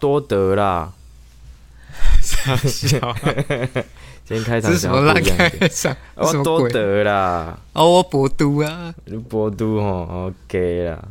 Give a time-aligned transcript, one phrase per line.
[0.00, 0.92] 多得啦！
[2.64, 3.14] 笑，
[4.24, 5.94] 今天开场是什么烂开场？
[6.14, 7.58] 我多得啦！
[7.74, 8.94] 哦，我博都啊，
[9.28, 11.08] 博都吼，OK 啦。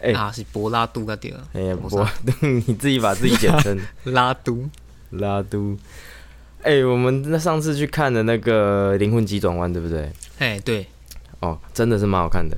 [0.00, 2.06] 哎，啊是博拉都个对哎呀，博都，
[2.46, 4.68] 你自己把自己简称 拉都
[5.10, 5.76] 拉都。
[6.62, 10.12] 哎，我们那上次去看的那个《灵魂急转弯》，对不对？
[10.38, 10.86] 哎，对。
[11.40, 12.56] 哦，真的是蛮好看的。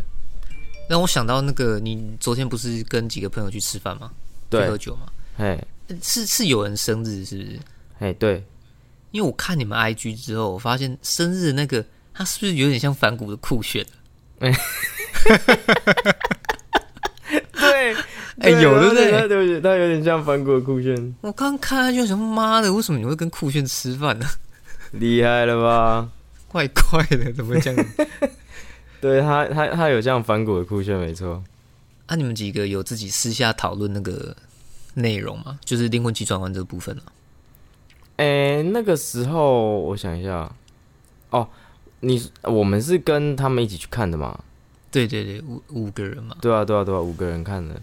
[0.88, 4.10] 让我想到那个，你昨天不是跟几个朋友去吃饭吗？
[4.48, 5.06] 对，喝酒吗？
[5.38, 5.62] 哎，
[6.02, 7.58] 是是有人生日是不是？
[8.00, 8.44] 哎，对。
[9.12, 13.84] 因为我看你们 IG 之后，我发现生日那个他是不是有点像反骨的酷炫？
[14.40, 14.52] 哎，
[17.52, 17.94] 对，
[18.40, 19.28] 哎，有对不对？
[19.28, 19.60] 对不对？
[19.60, 21.14] 他有点像反骨的酷炫。
[21.22, 24.26] 我刚看他就想，妈的，为什么你会跟酷炫吃饭呢？
[24.92, 26.08] 厉害了吧？
[26.48, 27.86] 怪怪的，怎么这样？
[29.00, 31.42] 对他，他他有像反骨的酷炫，没错。
[32.06, 34.36] 啊，你们几个有自己私下讨论那个
[34.96, 35.58] 内容嘛？
[35.64, 37.02] 就是灵魂急转弯这个部分啊。
[38.16, 40.50] 哎，那个时候我想一下，
[41.30, 41.48] 哦，
[42.00, 44.38] 你我们是跟他们一起去看的嘛？
[44.90, 46.36] 对对对，五五个人嘛。
[46.40, 47.80] 对啊对啊对啊，五个人看的。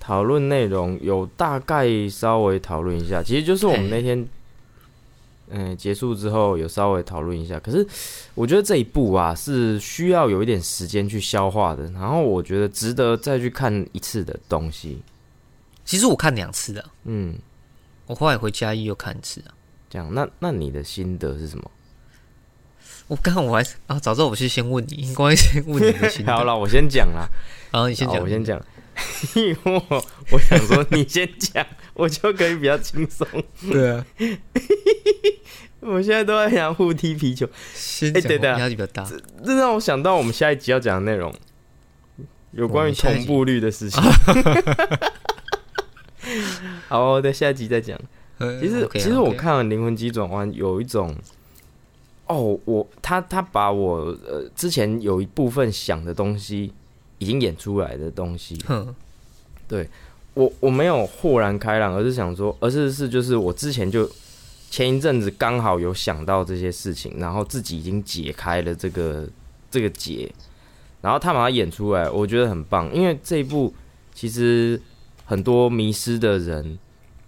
[0.00, 4.26] 讨论内容有大概稍微讨论一下，其实就是我们那天。
[5.50, 7.86] 嗯，结束之后有稍微讨论一下，可是
[8.34, 14.98] 我觉得这一部啊是需要有一点时间去消化的，然后我觉得值得再去看一次的东西。
[15.88, 17.34] 其实我看两次的，嗯，
[18.04, 19.56] 我后来回家又看一次啊。
[19.88, 21.70] 这样，那那你的心得是什么？
[23.06, 26.30] 我刚我还啊，早知道我是先问你，应该先问你的心得。
[26.36, 27.26] 好了，我先讲啦。
[27.72, 28.62] 后你先讲，我先讲。
[29.34, 29.56] 因为
[30.30, 33.26] 我想说，你先讲，我就可以比较轻松。
[33.70, 34.04] 对啊。
[35.80, 37.46] 我现在都在想互踢皮球，
[38.14, 39.10] 哎，对的，压力比较大。
[39.42, 41.34] 这让我想到我们下一集要讲的内容，
[42.50, 44.02] 有关于同步率的事情。
[46.88, 47.98] 好，在下一集再讲。
[48.38, 51.14] 其实，其实我看了《灵魂急转弯》，有一种，
[52.26, 56.72] 哦，我他他把我呃之前有一部分想的东西
[57.18, 58.58] 已经演出来的东西，
[59.66, 59.88] 对
[60.34, 64.08] 我我没有豁然开朗，而是想说，而是是就是我之前就。
[64.70, 69.26] 前一阵子刚好有想到这些事情，然后自己已经解开了这个
[69.70, 70.30] 这个结，
[71.00, 72.94] 然后他把它演出来，我觉得很棒。
[72.94, 73.72] 因为这一部
[74.12, 74.78] 其实
[75.28, 76.78] 很多迷失的人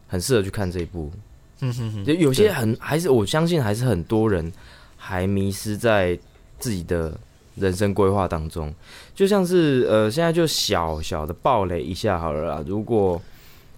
[0.09, 1.13] 很适合去看这一部，
[1.61, 4.51] 嗯哼哼，就有些很还是我相信还是很多人
[4.97, 6.19] 还迷失在
[6.59, 7.17] 自己的
[7.55, 8.75] 人生规划当中，
[9.15, 13.21] 就像是呃现在就小小的暴雷一下好了啦，如果。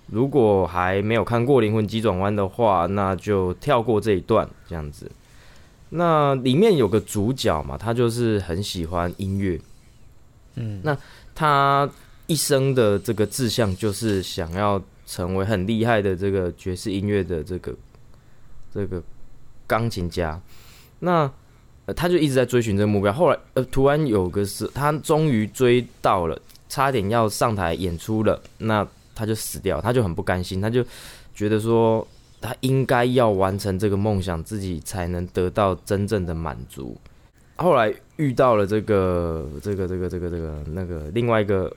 [0.09, 5.11] 如果还没有看过《灵魂急转弯》的话，那就跳过这一段这样子。
[5.89, 9.59] 那里面有个主角嘛，他就是很喜欢音乐，
[10.57, 10.95] 嗯，那
[11.35, 11.89] 他
[12.33, 17.75] 一生的这个志向就是想要成为很厉害的这个爵士音乐的这个
[18.73, 19.03] 这个
[19.67, 20.41] 钢琴家。
[21.01, 21.31] 那
[21.95, 23.13] 他就一直在追寻这个目标。
[23.13, 28.41] 后来呃，突然有个是，他终于追到了，差点要上台演出了。
[28.57, 30.83] 那他就死掉，他就很不甘心，他就
[31.35, 32.07] 觉得说
[32.41, 36.97] 他应该要完成这个梦想，自己才能得到真正的满足。
[37.57, 41.71] 后来遇到了这个这个这个这个这个那个另外一个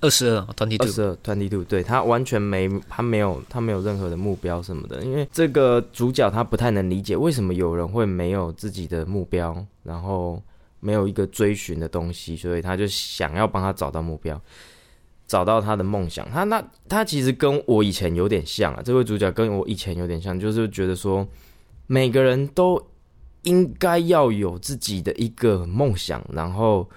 [0.00, 10.42] 二十二，团体二十二 twenty two，对他完全没他没有他没有任何的目标什么的，因为这个主角他不太能理解为什么有人会没有自己的目标，然后
[10.80, 14.40] 没有一个追寻的东西，所以他就想要帮他找到目标。
[15.28, 18.80] 找到他的梦想，他那他其实跟我以前有点像啊。
[18.84, 21.26] 这位主角跟我以前有点像，就是觉得说
[21.88, 22.80] 每个人都
[23.42, 26.88] 应该要有自己的一个梦想，然后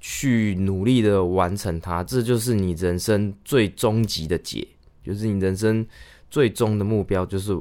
[0.00, 2.04] 去努力的完成它。
[2.04, 4.66] 这就是你人生最终极的解，
[5.02, 5.86] 就是你人生
[6.30, 7.56] 最终的目标，就是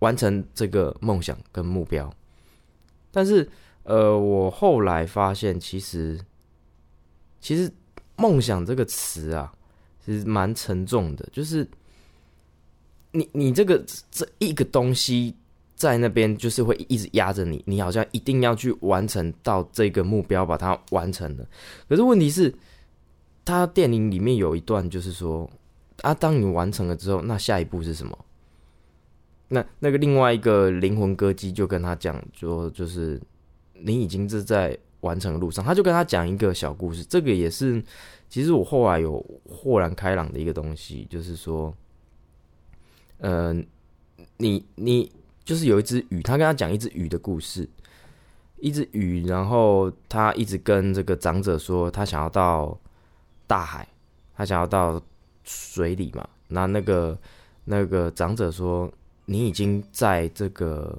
[0.00, 2.12] 完成这个梦想跟目标。
[3.10, 3.48] 但是，
[3.82, 6.20] 呃，我后来发现，其实，
[7.40, 7.72] 其实。
[8.16, 9.50] 梦想这个词啊，
[10.04, 11.26] 其实蛮沉重的。
[11.32, 11.66] 就是
[13.12, 15.34] 你你这个这一个东西
[15.80, 21.46] 在那边，就是会一直压着你，你好像一定要去完成到这个目标，把它完成了。
[21.88, 22.54] 可是问题是，
[23.46, 25.48] 他电影里面有一段，就是说
[26.02, 28.18] 啊，当你完成了之后，那下一步是什么？
[29.48, 33.18] 那那个另外一个灵魂歌姬就跟他讲，说就是
[33.72, 34.78] 你已经是在。
[35.00, 37.02] 完成的路上，他就跟他讲一个小故事。
[37.04, 37.82] 这个也是，
[38.28, 39.18] 其实我后来有
[39.48, 41.74] 豁然开朗的一个东西，就是说，
[43.16, 43.50] 呃，
[44.36, 45.10] 你你
[45.44, 47.68] 就是有一只鱼，他跟他讲一只鱼的故事，
[48.58, 52.78] 一只鱼，然后他一直跟这个长者说，他想要到
[53.46, 53.86] 大海，
[54.36, 55.00] 他想要到
[55.44, 56.28] 水里嘛。
[56.48, 57.18] 那那个
[57.64, 58.92] 那个长者说
[59.26, 60.98] ：“你已经在这个，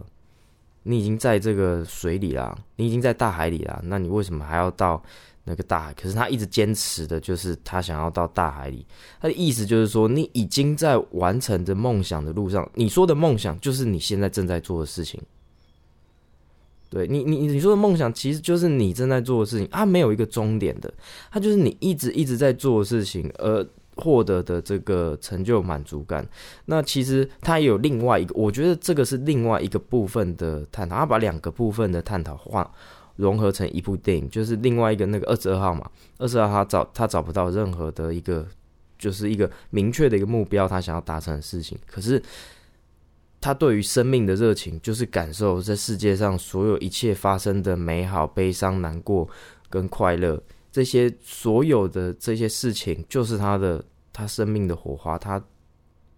[0.84, 3.80] 你已经在这个水里啦，你已经在大海里啦。
[3.84, 5.02] 那你为什么还要到
[5.44, 5.94] 那个大海？
[5.94, 8.86] 可是他一直坚持的就是他想要到大海里。
[9.20, 12.68] 他的意思就是说，你已经在完成着梦想的路上。
[12.74, 15.22] 你说的梦想就是你现在正在做的事情。
[16.90, 19.68] 对你，你你说的梦想其实就是你正在做的事情。
[19.72, 20.94] 它没有一个终点的，
[21.32, 23.66] 它就是你一直一直在做的事情，而。
[23.98, 26.26] 获得的这个成就满足感，
[26.66, 32.72] 那其实他也有另外一个，我觉得这个是另外一个部分的探讨，他把两个部分的探讨化
[33.18, 38.48] 融合成一部电影，就是另外一个那个二十二号嘛，二十二号找他找不到任何的一个，
[38.98, 42.22] 就是一个明确的一个目标，他想要达成的事情，可是
[43.42, 49.28] 他对于生命的热情，就是感受这世界上所有一切发生的美好、悲伤、难过
[49.70, 50.42] 跟快乐。
[50.72, 53.84] 这些所有的这些事情，就是他的
[54.14, 55.44] 他生命的火花，他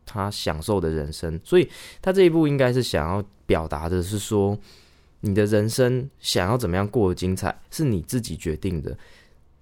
[0.06, 1.40] 他享受的人生。
[1.44, 1.68] 所以，
[2.02, 4.56] 他这一步应该是想要表达的是说，
[5.22, 8.96] 你的人生想要怎么样过得精彩，是你自己决定的，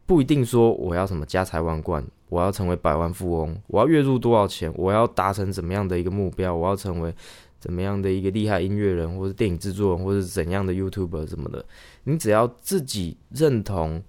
[0.06, 7.16] 不一定说我要什么家财万贯，我要成为百万富翁，我要月入多少钱，我要达成怎么样的一个目标，我要成为
[7.60, 11.66] 怎么样的一个厉害音乐人，或者电影制作人，或者怎样的 YouTuber 什么的。
[12.04, 14.04] 你只要自己认同。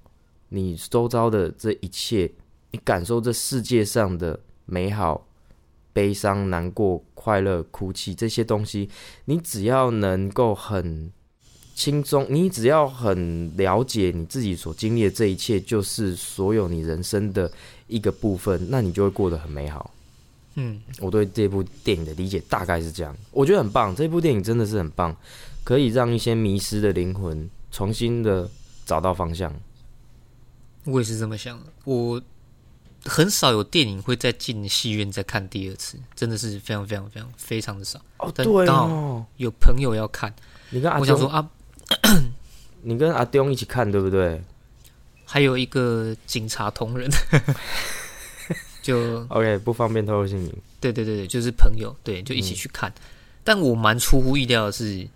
[0.52, 2.30] 你周遭的这一切，
[2.70, 5.26] 你感受这世界上的美好、
[5.94, 8.90] 悲伤、难过、快乐、哭泣这些东西，
[9.24, 11.10] 你只要能够很
[11.74, 17.50] 轻松，你只要很了解你自己所经历的这一切，就是所有你人生的
[17.86, 19.90] 一个部分，那你就会过得很美好。
[20.56, 23.96] 嗯，我对这部电影的理解大概是这样，我觉得很棒。
[23.96, 25.16] 这部电影真的是很棒，
[25.64, 28.46] 可以让一些迷失的灵魂重新的
[28.84, 29.50] 找到方向。
[30.84, 31.66] 我也是这么想的。
[31.84, 32.20] 我
[33.04, 38.00] 很少有电影会再进戏院再看第二次，真的是非常非常非常非常的少。
[38.18, 40.32] 哦，对哦，有朋友要看，
[40.70, 41.50] 你跟阿我想说啊，
[42.82, 44.42] 你跟阿东一起看对不对？
[45.24, 47.10] 还有一个警察同仁，
[48.82, 50.52] 就 OK，不方便透露姓名。
[50.78, 52.92] 对对对对，就是朋友，对，就一起去看。
[53.42, 55.08] 但我蛮出乎意料的是，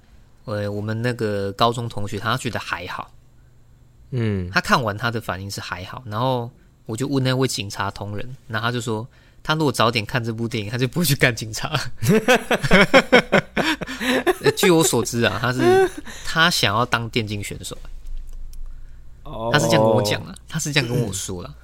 [0.47, 3.13] 呃，我们那个高中同学他觉得还好。
[4.11, 6.51] 嗯，他看完他的反应是还好，然后
[6.87, 9.07] 我就问那位警察同仁，然后他就说，
[9.43, 11.79] 他如果早点看这部电影，他就不会去干警察。
[14.57, 15.91] 据我所知啊，他是
[16.25, 17.77] 他想要当电竞选手，
[19.53, 21.55] 他是这样跟我讲啊，他是这样跟我说了，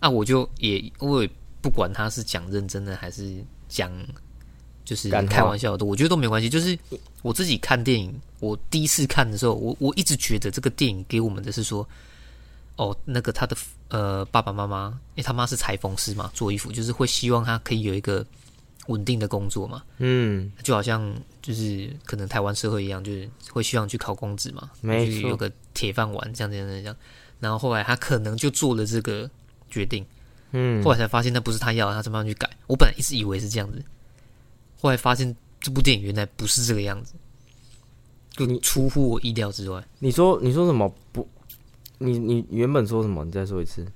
[0.00, 3.90] 那 我就也我也不管他是讲认真的还是讲。
[4.84, 6.48] 就是开玩笑的，我觉得都没关系。
[6.48, 6.78] 就是
[7.22, 11.88] 我自己看电影，我第一次看的时候，我我一直觉得这个电影给我们的是说，
[12.76, 13.56] 哦，那个他的
[13.88, 18.24] 呃爸爸妈妈，因为他妈是裁缝师嘛，做衣服，就是会希望他可以有一个
[18.88, 19.82] 稳定的工作嘛。
[19.98, 26.94] 嗯，就好像就是可能台湾社会一样，就是会希望去考公职嘛，没错，有个铁饭碗，这样这样这样。
[27.40, 29.28] 然后后来他可能就做了这个
[29.70, 30.04] 决定，
[30.52, 32.48] 嗯，后来才发现那不是他要，他怎么样去改？
[32.66, 33.82] 我本来一直以为是这样子。
[34.84, 37.14] 后来发现这部电影原来不是这个样子，
[38.32, 39.82] 就你出乎我意料之外。
[39.98, 41.26] 你说你说什么不？
[41.96, 43.24] 你你原本说什么？
[43.24, 43.90] 你再说一次。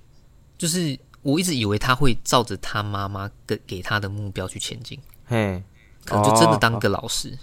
[0.57, 5.63] 就是我一直以为他会照着他妈妈给给他的目标去前进，嘿，
[6.07, 7.37] 可能就真的当个老师。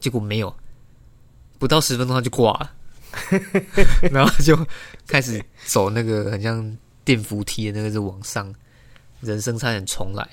[0.00, 0.52] 结果没有，
[1.60, 2.74] 不到十分钟他就挂了，
[4.10, 4.58] 然后就
[5.06, 8.52] 开始走那个很像电扶梯的那个，是往上，
[9.20, 10.28] 人生差点重来。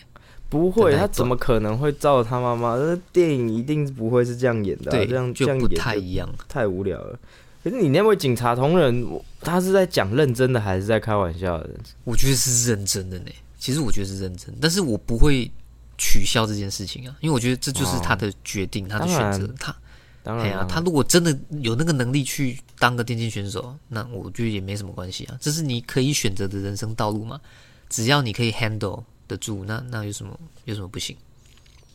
[0.50, 2.76] 不会，他怎么可能会照他妈妈？
[2.76, 7.20] 那电影一定不会是这样演的，这样这样不太一样，太无聊了。
[7.64, 9.06] 可是你那位警察同仁，
[9.42, 11.70] 他是在讲认真的，还是在开玩笑的？
[12.04, 13.26] 我觉得是认真的呢。
[13.60, 15.52] 其实我觉得是认真，但是我不会
[15.98, 19.54] 取消这件事情啊，因为我觉得这就是他的决定，他的选择。
[19.60, 19.76] 他
[20.24, 25.38] 当然啊，他如果真的有那个能力去当个电竞选手，那我觉得也没什么关系啊。
[25.40, 27.40] 这是你可以选择的人生道路嘛，
[27.88, 29.04] 只要你可以 handle。
[29.30, 31.16] 得住，那那有什么有什么不行？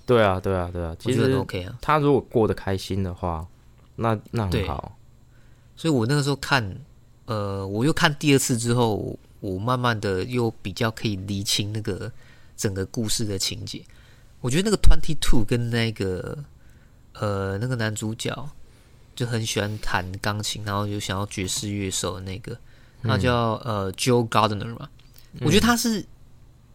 [0.07, 1.77] 对啊，对啊，对啊，其实 OK 啊。
[1.81, 3.47] 他如果过得开心的话，
[3.97, 4.97] 那那很好。
[5.77, 6.77] 所以我那个时候看，
[7.25, 12.13] 呃，我又看第二次之后，我慢慢的又比较可以理清那个
[12.57, 13.83] 整个故事的情节。
[14.41, 16.39] 我觉得那个 Twenty Two 跟那个
[17.15, 18.49] 呃那个男主角
[19.17, 22.57] 就很喜欢弹钢琴，然后又想要爵士乐手的那个，
[23.03, 24.89] 他叫呃 Joe Gardner 嘛。
[25.41, 26.05] 我觉得他是。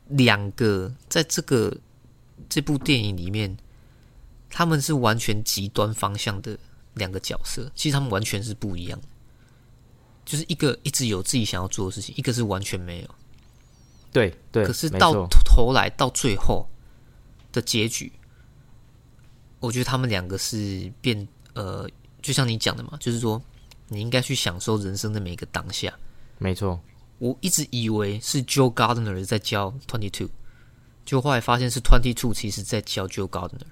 [0.10, 1.76] 两个在这个
[2.48, 3.56] 这部电影里面，
[4.50, 6.58] 他们是完全极端方向的
[6.96, 7.72] 两个角色。
[7.76, 9.08] 其实他们完全是不一样的，
[10.26, 13.16] 就是一个一直有自己想要做的事情，一个是完全没有。
[14.12, 14.66] 对对。
[14.66, 16.68] 可是到头来到最后
[17.52, 18.12] 的结局，
[19.60, 21.88] 我觉得他们两个是变呃，
[22.22, 23.42] 就像你讲的嘛，就是说
[23.90, 25.94] 你应该去享受人生的每一个当下。
[26.40, 26.80] 没错，
[27.20, 30.30] 我一直以为是 Joe Gardner 在教 Twenty Two，
[31.06, 33.68] 就后来发现是 Twenty Two 其实在教 Joe Gardner，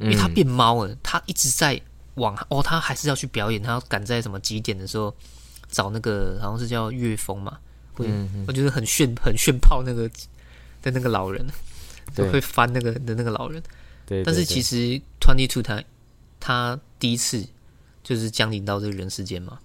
[0.00, 1.80] 因为他变猫了，他一直在
[2.14, 5.14] 往哦，他还是要去表演，他要赶在什么几点的时候
[5.70, 7.58] 找那个好像是叫岳峰嘛，
[7.92, 8.10] 会
[8.46, 10.08] 我觉得很炫很炫炮那个
[10.80, 11.46] 的那个老人，
[12.14, 13.62] 就会翻那个的那个老人，
[14.06, 15.84] 对，但是其实 Twenty Two 他
[16.40, 17.46] 他第一次
[18.02, 19.58] 就是降临到这个人世间嘛。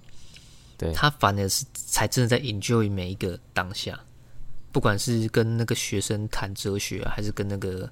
[0.91, 3.99] 他反而是才真的在 enjoy 每一个当下，
[4.71, 7.89] 不管是跟那个学生谈哲学，还是跟那个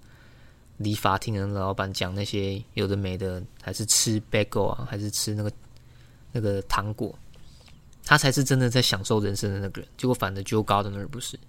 [0.78, 5.52] 理发厅的老板讲那些有的没的，还是吃 bagel 啊，还是吃那个
[6.32, 7.18] 那个糖果，
[8.04, 9.90] 他才是真的在享受人生的那个人。
[9.96, 11.40] 结果反而 Joe Gardner 不是，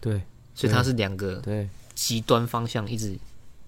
[0.00, 0.20] 对，
[0.54, 3.16] 所以他是两个对极端方向一直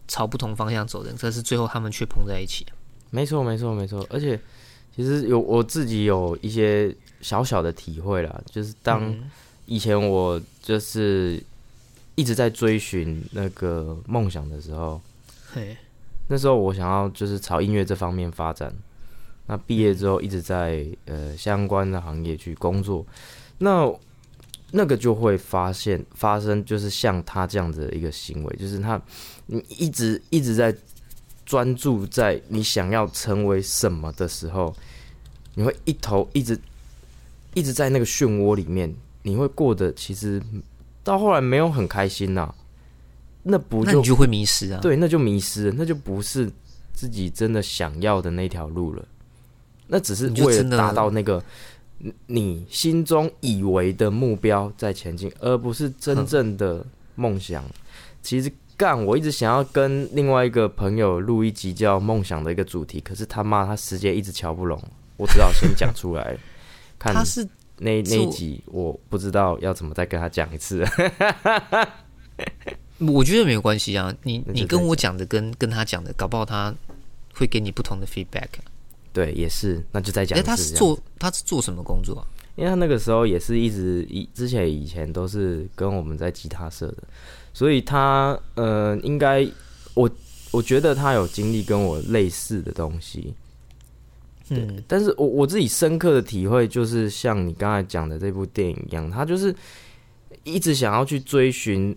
[0.08, 2.66] 朝不同方向走的，但是最后他们却碰在一起。
[3.10, 4.38] 没错，没错，没错，而且。
[4.98, 9.16] 其实有我自己有一些小小的体会啦，就是当
[9.64, 11.40] 以前我就是
[12.16, 15.00] 一直在追寻那个梦想的时候，
[15.52, 15.76] 嘿，
[16.26, 18.74] 那时候我想要就是朝音乐这方面发展。
[19.46, 23.06] 那毕业之后一直在呃相关的行业去工作，
[23.58, 23.88] 那
[24.72, 29.00] 那个就会发现发生就是像他这样子的一个行为，就是他
[29.46, 30.74] 你一直一直在
[31.46, 34.74] 专注在你想要成为什么的时候。
[35.58, 36.56] 你会一头一直
[37.52, 40.40] 一直在那个漩涡里面，你会过得其实
[41.02, 42.54] 到后来没有很开心呐。
[43.42, 44.78] 那不就就会迷失啊？
[44.80, 46.48] 对，那就迷失，那就不是
[46.92, 49.04] 自己真的想要的那条路了。
[49.88, 51.42] 那只是为了达到那个
[52.28, 56.86] 你心中以为的目标在前进，而不是真正的
[57.16, 57.64] 梦想。
[58.22, 64.80] 其实干，我一直想要跟另外一个朋友录一集叫《梦想》的一个主题，可是他妈他时间一直瞧不拢。
[65.18, 66.34] 我只好先讲出来，
[66.98, 67.46] 看他是
[67.76, 70.82] 那那一集，我不知道要怎么再跟他讲一次。
[72.98, 76.74] 我觉得没有关系啊，你你跟我讲的跟跟他讲的，搞不好他
[77.34, 78.48] 会给你不同的 feedback。
[79.12, 80.38] 对，也是，那就再讲。
[80.38, 82.26] 哎，他是做他是做什么工作？
[82.56, 86.96] 因为他那个时候也是一直以之前以前都是跟我们在吉他社的，
[87.52, 89.46] 所以他呃，应该
[89.94, 90.10] 我
[90.50, 93.32] 我觉得他有经历跟我类似的东西。
[94.50, 99.54] 嗯，但是我我自己深刻的体会就是，像你刚才讲的这部电影一样，他就是
[100.44, 101.94] 一直想要去追寻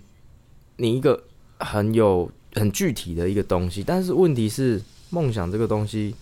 [0.76, 1.24] 你一个
[1.60, 6.14] 很有很具体的一个东西，但是问题是，梦想这个东西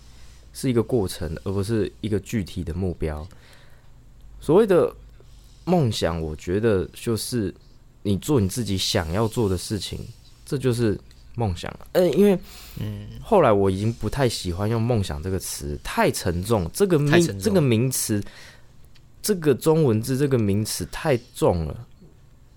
[0.53, 3.27] 是一个过程，而不是一个具体的目标。
[4.39, 4.95] 所谓的
[5.65, 7.53] 梦想，我觉得就是
[8.03, 9.99] 你做你自己想要做的事情，
[10.45, 10.99] 这就是。
[11.35, 12.37] 梦想，呃，因为，
[12.79, 16.69] 嗯，后来我已经不太喜欢用“梦想”这个词，太沉重。
[16.73, 18.21] 这个名，这个名词，
[19.21, 21.87] 这个中文字，这个名词太重了。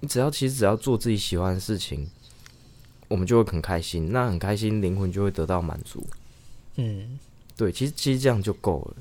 [0.00, 2.10] 你只要其实只要做自己喜欢的事情，
[3.06, 4.10] 我们就会很开心。
[4.10, 6.04] 那很开心，灵魂就会得到满足。
[6.74, 7.18] 嗯，
[7.56, 8.96] 对，其实其实这样就够了。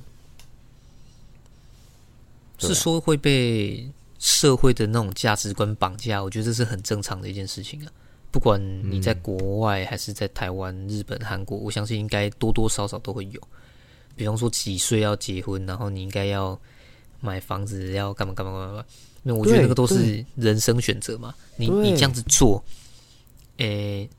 [2.59, 6.21] 是说会被社会的那种价值观绑架？
[6.23, 7.91] 我觉得这是很正常的一件事情啊。
[8.31, 8.59] 不管
[8.89, 13.41] 你在国外还是在台湾、日本、韩国，我相信应该多多少少都会有。
[14.15, 16.59] 比方说几岁要结婚，然后你应该要
[17.19, 18.85] 买房子，要干嘛干嘛干嘛。
[19.21, 21.35] 那我觉得那个都是人生选择嘛。
[21.57, 22.63] 你你这样子做，
[23.57, 24.09] 诶，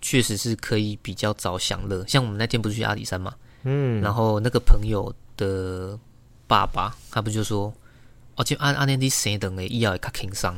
[0.00, 2.04] 确实是可以比较早享乐。
[2.06, 5.98] 像我们那天不是去阿里山嘛，嗯，然后那个朋友的
[6.46, 7.72] 爸爸，他不就说，
[8.36, 10.54] 哦，就阿阿年的生等诶，医药也较轻松。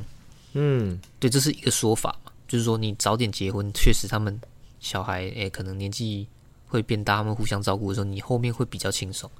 [0.55, 2.17] 嗯，对，这是一个说法。
[2.47, 4.39] 就是说，你早点结婚，确实他们
[4.79, 6.27] 小孩诶，可能年纪
[6.69, 9.31] 会变大，他们互相照顾的时候，你后面会比较轻松。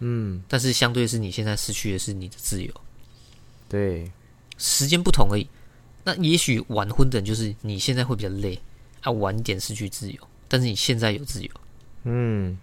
[0.00, 2.72] 嗯，但是相对是你现在失去的是你的自由。
[3.68, 4.10] 对，
[4.56, 5.46] 时间不同而已。
[6.02, 8.58] 那也许晚婚的人就是你现在会比较累，
[9.02, 10.18] 啊，晚点失去自由，
[10.48, 11.50] 但是你现在有自由。
[12.04, 12.58] 嗯，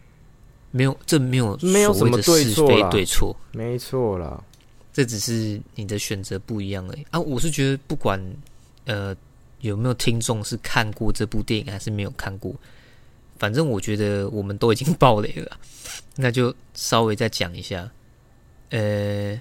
[0.72, 4.44] 没有，这没有没有什么对错对错，没错啦，
[4.92, 7.20] 这只是你的选择不一样而已啊。
[7.20, 8.20] 我是觉得不管
[8.86, 9.16] 呃。
[9.62, 12.54] 有没有听众是看过这部电影，还是没有看过？
[13.38, 15.58] 反正我觉得我们都已经爆雷了，
[16.16, 17.90] 那就稍微再讲一下。
[18.70, 19.40] 呃，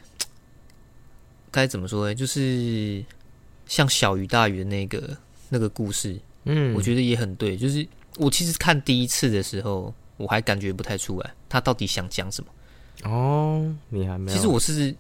[1.51, 2.15] 该怎么说呢？
[2.15, 3.05] 就是
[3.67, 5.17] 像小鱼大鱼的那个
[5.51, 7.57] 那个故事，嗯，我觉得也很对。
[7.59, 7.87] 就是
[8.17, 13.11] 我其实看第一次的时候，我还感觉不太出来他到底想讲什么。
[13.11, 14.33] 哦，你还没？
[14.33, 14.95] 其实我是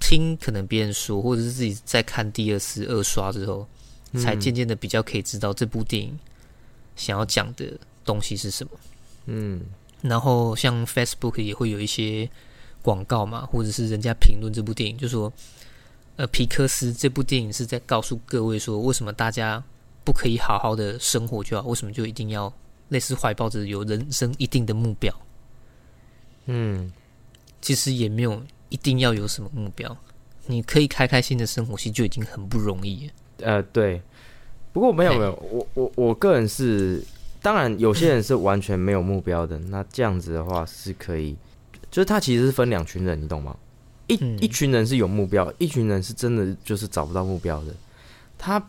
[0.00, 3.66] 听可能别人说，或者是自己在看第二次二刷之后。
[4.14, 6.18] 才渐渐的比较可以知道这部电影
[6.94, 8.70] 想要讲的东西是什么。
[9.26, 9.60] 嗯，
[10.02, 12.28] 然后像 Facebook 也会有一些
[12.82, 15.32] 广告嘛，或者是人家评论这部电影，就说，
[16.16, 19.62] 呃，皮克斯这部电影是在告诉各位说，为什么大家
[20.04, 22.52] 不可以好好的生活就好，为什么就一定要
[22.90, 25.12] 类似怀抱着有人生一定的目标？
[26.46, 26.92] 嗯，
[27.60, 29.96] 其实也没有一定要有什么目标，
[30.46, 33.12] 你可以开开心的生活，其实就已经很不容易了。
[33.40, 34.00] 呃，对。
[34.72, 37.02] 不过没有没有，我我我个人是，
[37.40, 41.34] 当然有些人是完全没有目标的，那这样子的话是可以，
[41.90, 43.56] 就是他其实是分两群人，你懂吗？
[44.06, 47.74] 一一群人是有目标，一群人是真的就是找不到目标的。
[48.36, 48.62] 他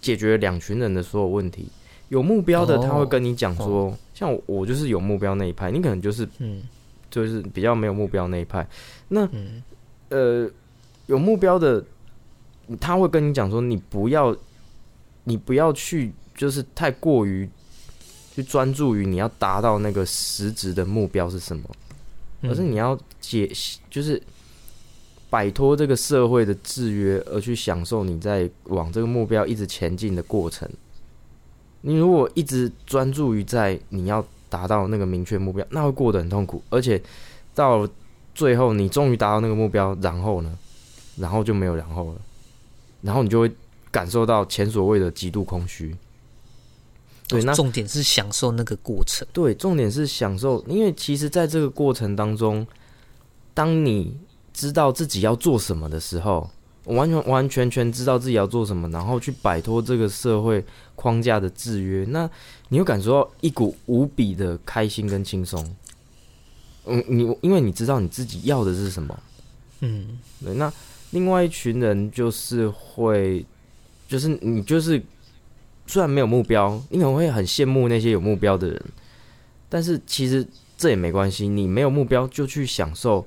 [0.00, 1.68] 解决两群人的所有问题，
[2.08, 6.60] 有目标的他会跟你讲说，像我我就是有目标那一派，你可能就是嗯
[7.08, 8.66] 就是比较没有目标那一派。
[9.08, 9.62] 那嗯
[10.08, 10.50] 呃，
[11.06, 11.84] 有目标的，
[12.76, 14.36] 他会跟你讲说，你不要，
[15.24, 17.48] 你不要去，就是太过于
[18.34, 21.62] 去专注于你要达到那个实质的目标是什么，
[22.42, 22.50] 嗯。
[22.50, 23.50] 而是你要解，
[23.90, 24.20] 就是
[25.28, 30.68] 摆脱这个社会的制约，而去享受你在往这个目标一直前进的过程。
[31.80, 37.02] 你如果一直专注于在你要达到那个明确目标，那会过得很痛苦，而且
[37.54, 37.88] 到
[38.34, 40.58] 最后你终于达到那个目标，然后呢，
[41.16, 42.20] 然后就没有然后了，
[43.02, 43.52] 然后你就会
[43.90, 45.94] 感受到前所未的极度空虚。
[47.28, 49.26] 对，那重点是享受那个过程。
[49.32, 52.66] 对，重点是享受，因为其实在这个过程当中，
[53.54, 54.16] 当你
[54.52, 56.50] 知道自己要做什么的时候，
[56.84, 60.62] 完全完全全知道自己要做什么，然后去摆脱这个社会
[60.94, 62.28] 框架的制约，那
[62.68, 65.74] 你会感受到一股无比的开心跟轻松。
[66.84, 69.18] 嗯，你因为你知道你自己要的是什么，
[69.80, 70.70] 嗯对，那
[71.12, 73.44] 另外一群人就是会，
[74.08, 75.00] 就是你就是
[75.86, 78.82] 虽然没有目标，你可能会很羡慕那些有目标的人，
[79.68, 80.46] 但是其实
[80.76, 83.24] 这也没关系，你没有目标就去享受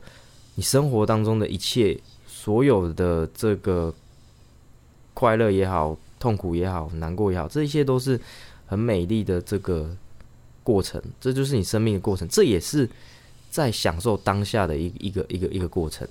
[0.55, 3.93] 你生活当中的一切，所有的这个
[5.13, 8.19] 快乐也好，痛苦也好，难过也好，这一切都是
[8.65, 9.95] 很美丽的这个
[10.63, 12.89] 过程，这就是你生命的过程，这也是
[13.51, 16.07] 在享受当下的一个一个一个一个过程。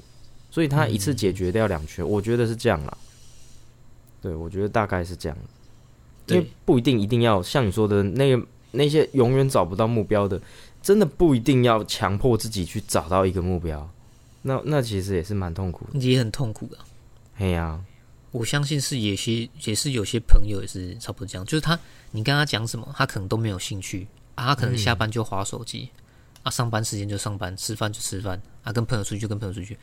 [0.55, 2.97] 所以他一次解决掉两圈，我觉得是这样啦。
[4.23, 5.37] 对，我觉得大概是这样。
[6.29, 10.41] 因为不一定一定要像你说的那个那些永远找不到目标的，
[10.81, 13.91] 真的不一定要强迫自己去找到一个目标。
[14.43, 15.99] 那那其实也是蛮痛苦的。
[15.99, 16.79] 也很痛苦的。
[17.39, 17.83] 哎呀、
[18.31, 21.77] 我相信是有些也是有些朋友也是差不多这样，就是他
[22.13, 25.91] 你跟他讲什么，他可能都没有兴趣啊，他可能下班就划手机、
[26.45, 29.77] 啊，上班时间就上班，吃饭就吃饭啊，跟朋友出去就跟朋友出去。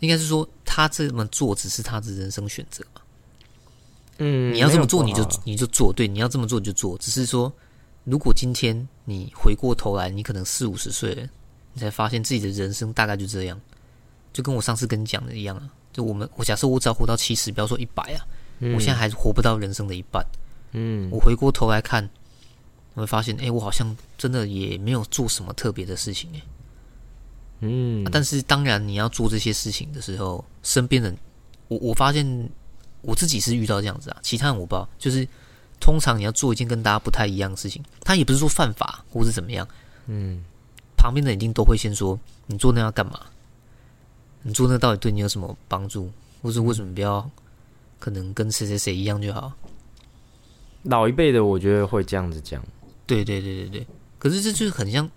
[0.00, 3.00] 应该是说他这么做只是他的人生选择嘛，
[4.18, 7.52] 嗯，你要这么做你就你就做，对，你要这么做你就做，只是说
[8.04, 11.28] 如果今天你回过头来，你可能四五十岁了，
[11.72, 13.60] 你才发现自己的人生大概就这样，
[14.32, 18.24] 就跟我上次跟你讲的一样啊，就我们我假设我只要活到七十，不要说一百啊。
[18.74, 20.20] 我现在还活不到人生的一半。
[20.72, 22.10] 嗯我回过头来看，
[22.94, 26.42] 我会发现，哎、我好像真的也没有做什么特别的事情、诶
[27.60, 31.16] 嗯啊但是当然，你要做这些事情的时候，身边人，
[31.68, 32.48] 我我发现
[33.02, 34.88] 我自己是遇到这样子啊，其他人我不知道。
[34.98, 35.26] 就是
[35.80, 39.66] 通常你要做一件跟大家不太一样的事情，他也不是说犯法或是怎么样，
[40.06, 40.42] 嗯
[40.96, 43.20] 旁边的人一定都会先说，你做那要干嘛？
[44.42, 46.10] 你做那到底对你有什么帮助？
[46.40, 47.28] 或是为什么不要
[47.98, 49.52] 可能跟谁谁谁一样就好？
[50.84, 52.64] 老一辈的我觉得会这样子讲。
[53.06, 53.86] 对对对对对，
[54.18, 55.10] 可是这就是很像，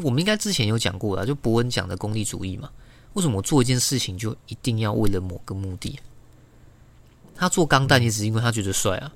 [0.00, 2.70] 我们应该之前有讲过了，就伯恩讲的功利主义嘛。
[3.14, 5.98] 为什么我做一件事情就一定要为了某个目的？
[7.34, 9.12] 他做钢弹也只是因为他觉得帅啊，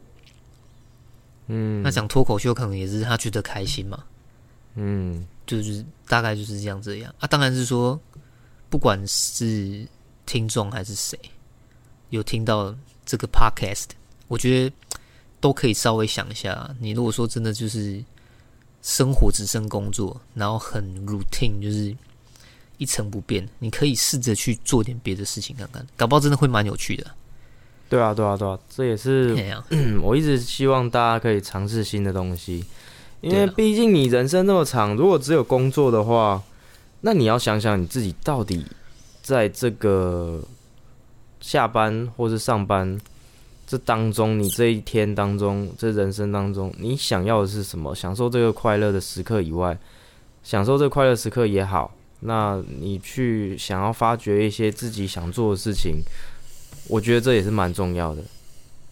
[1.48, 4.02] 嗯那讲脱口秀可能也是他觉得开心嘛，
[4.74, 7.26] 嗯就是大概就是这样这样啊。
[7.26, 8.00] 当然是说，
[8.70, 9.86] 不管是
[10.24, 11.18] 听众还是谁
[12.08, 13.88] 有听到这个 podcast，
[14.26, 14.74] 我觉得
[15.38, 16.74] 都可以稍微想一下。
[16.80, 18.02] 你如果说真的就是
[18.84, 21.96] 生活只剩工作，然后很 routine，就是
[22.76, 27.06] 一成不变，你可以试着去做点别的事情看看，搞不好真的会蛮有趣的。
[27.88, 29.34] 对啊对啊对啊，这也是
[30.02, 32.62] 我一直希望大家可以尝试新的东西，
[33.22, 36.42] 因为毕竟你人生那么长，如果只有工作的话，
[37.00, 38.66] 那你要想想你自己到底
[39.22, 40.42] 在这个
[41.40, 43.00] 下班或是上班
[43.74, 47.92] 这当中，你这一天当中，这人生当中，你想要的是什么？
[47.92, 49.76] 享受这个快乐的时刻以外，
[50.44, 55.96] 享受这个快乐时刻也好，那你去想要发掘一些自己想做的事情，
[56.87, 58.22] 我觉得这也是蛮重要的。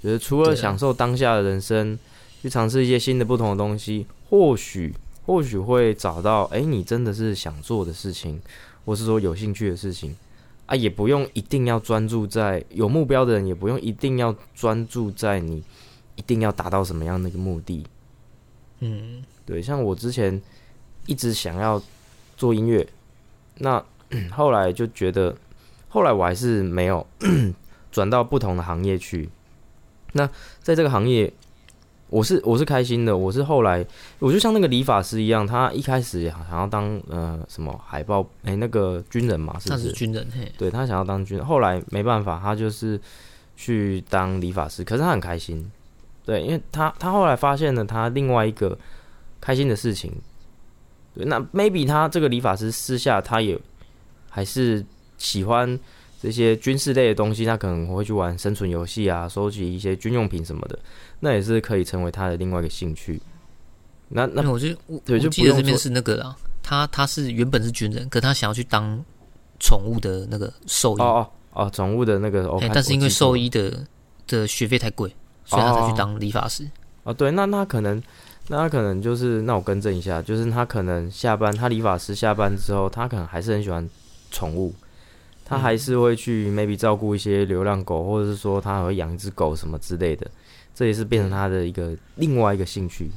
[0.03, 1.97] 就是除了享受当下的人生，
[2.42, 4.92] 去尝试一些新的不同的东西，或许
[5.27, 8.42] 或许会找到哎、你真的是想做的事情，
[8.85, 10.16] 或是说有兴趣的事情
[10.66, 15.62] 啊，也不用一定要专注在有目标的人，也不用一定要专注在你
[16.16, 17.87] 一定要达到什么样的一个目的。
[18.81, 20.40] 嗯，对，像我之前
[21.07, 21.83] 一直想要
[22.37, 22.87] 做音乐，
[23.59, 23.85] 那
[24.33, 25.37] 后来就觉得，
[25.88, 27.07] 后来我还是没有
[27.90, 29.29] 转到不同的行业去。
[30.12, 30.29] 那
[30.61, 31.33] 在这个行业，
[32.12, 33.85] 我是我是开心的，我是后来
[34.18, 39.88] 我就像那个理发师一样，他一开始想要当呃什么海报哎、那个军人嘛，是他不是？
[39.88, 43.01] 是军人，嘿，对他想要当军人，后来没办法，他就是
[43.57, 45.72] 去当理发师，可是他很开心，
[46.27, 48.79] 对，因为他他后来发现了他另外一个
[49.40, 50.12] 开心的事情，
[51.14, 53.59] 对，那 maybe 他这个理发师私下他也
[54.29, 54.85] 还是
[55.16, 55.81] 喜欢
[56.23, 60.79] 这些军事类的东西，他可能会去玩生存游戏啊，收集一些军用品什么的，
[61.19, 63.21] 那也是可以成为他的另外一个兴趣。
[64.09, 69.05] 那那那我就我对就我记得这边是那个啦，他他是原本是军人，可他想要去当
[69.59, 71.05] 宠物的那个兽医，哦
[71.53, 73.85] 哦哦，宠物的那个，我哎、看但是因为兽医的
[74.29, 75.13] 的学费太贵，
[75.45, 76.71] 所以他才去当理发师。
[77.03, 78.01] 哦，对，那那可能，
[78.47, 83.91] 那他可能就是，那我更正一下，就是他可能下班，他理发师下班之后，他可能还是很喜欢
[84.31, 84.73] 宠物，
[85.53, 90.27] 他还是会去 maybe 照顾一些流浪狗，或者是说他还会养一只狗什么之类的，
[90.75, 93.11] 这也是变成他的一个另外一个兴趣，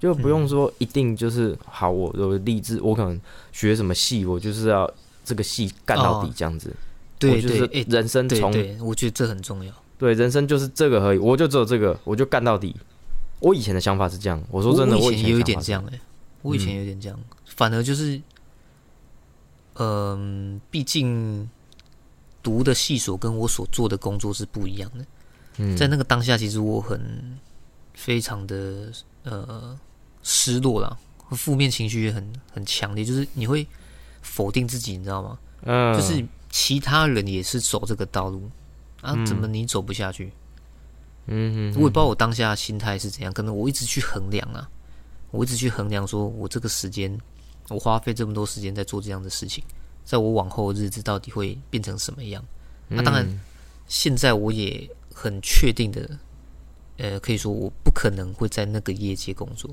[0.00, 3.20] 就不用说一定就是好，我我立志，我可能
[3.52, 4.90] 学什么戏，我就是要
[5.24, 6.32] 这个戏干到底哦。
[6.36, 6.74] 这样子，
[7.20, 9.72] 对就是对，哎、人生从对对，我觉得这很重要。
[9.96, 12.74] 对，人生就是这个而已，我就只有这个，我就干到底。
[13.38, 16.00] 我以前的想法是这样，我说真的，我我以前有一点这样哎、
[16.42, 18.20] 我以前有点这样，反而就是，
[19.74, 21.48] 嗯、毕竟
[22.46, 25.04] 读的系所跟我所做的工作是不一样的。
[25.56, 27.36] 嗯，在那个当下，其实我很
[27.92, 28.92] 非常的
[29.24, 29.76] 呃
[30.22, 30.96] 失落啦，
[31.32, 33.66] 负面情绪也很很强烈，就是你会
[34.22, 35.36] 否定自己，你知道吗？
[35.62, 38.48] 嗯，就是其他人也是走这个道路。
[39.00, 39.26] 啊，嗯。
[39.26, 40.32] 怎么你走不下去？
[41.26, 44.70] 嗯嗯，我也不知道我当下心态是怎样，可能我一直去衡量啊，
[45.32, 47.20] 我一直去衡量，说我这个时间，
[47.70, 49.64] 我花费这么多时间在做这样的事情，
[50.06, 52.42] 在我往后的日子到底会变成什么样？
[52.88, 53.26] 那、当然，
[53.88, 56.08] 现在我也很确定的，
[56.96, 59.68] 呃，可以说我不可能会在那个业界工作，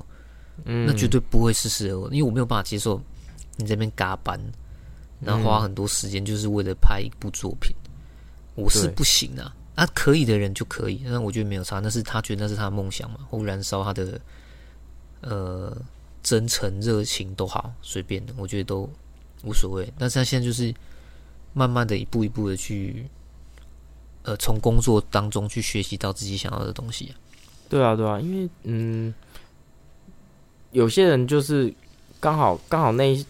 [0.64, 3.00] 嗯，那绝对不会是适合我，因为我没有办法接受
[3.56, 4.38] 你这边嘎班，
[5.20, 7.74] 然后花很多时间就是为了拍一部作品，
[8.56, 9.54] 我是不行啊。
[9.76, 14.20] 啊，可以的人就可以，那我觉得没有差，那是他觉得那是他的梦想嘛，或燃烧他的
[15.20, 15.76] 呃
[16.22, 18.88] 真诚热情都好，随便的，我觉得都
[19.44, 19.92] 无所谓。
[19.98, 20.74] 但是他现在就是
[21.52, 23.06] 慢慢的一步一步的去，
[24.22, 27.12] 呃，从工作当中去学习到自己想要的东西、啊。
[27.68, 29.12] 对啊对啊，因为嗯，
[30.70, 31.72] 有些人就是
[32.20, 33.24] 刚好刚好那一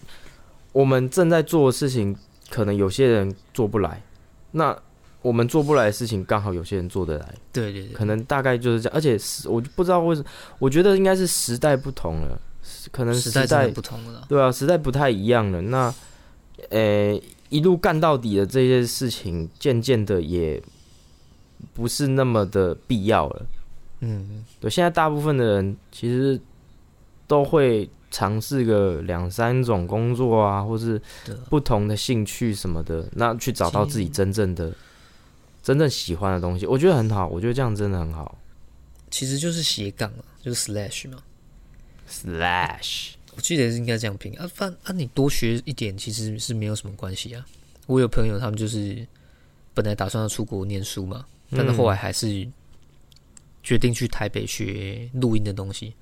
[0.72, 2.14] 我们正在做的事情，
[2.50, 4.02] 可能有些人做不来，
[4.50, 4.76] 那
[5.22, 8.94] 我们做不来的事情，刚好有些人做得来，对对对，可能大概就是这样。
[8.94, 12.38] 而且是我就不知道为什么，我觉得应该是时代不同了，
[12.90, 14.24] 可能时时代不同了。
[14.28, 15.60] 对啊，时代不太一样了。
[15.62, 15.94] 那，
[16.70, 20.62] 呃，一路干到底的这些事情，渐渐的也
[21.72, 23.46] 不是那么的必要了。
[24.00, 26.38] 嗯，对，现在大部分的人其实
[27.26, 31.00] 都会尝试个两三种工作啊，或是
[31.48, 34.72] 不同的兴趣什么的，那去找到自己真正的、
[35.62, 37.26] 真正喜欢的东西，我觉得很好。
[37.28, 38.36] 我觉得这样真的很好。
[39.10, 41.18] 其实就是斜杠啊，就是 slash 嘛。
[42.22, 47.44] Slash，我记得是应该这样拼啊，反啊，你多学一点其实是没有什么关系啊。
[47.86, 49.06] 我有朋友他们就是
[49.74, 52.48] 本来打算要出国念书嘛，但是后来还是
[53.62, 55.92] 决定去台北学录音的东西。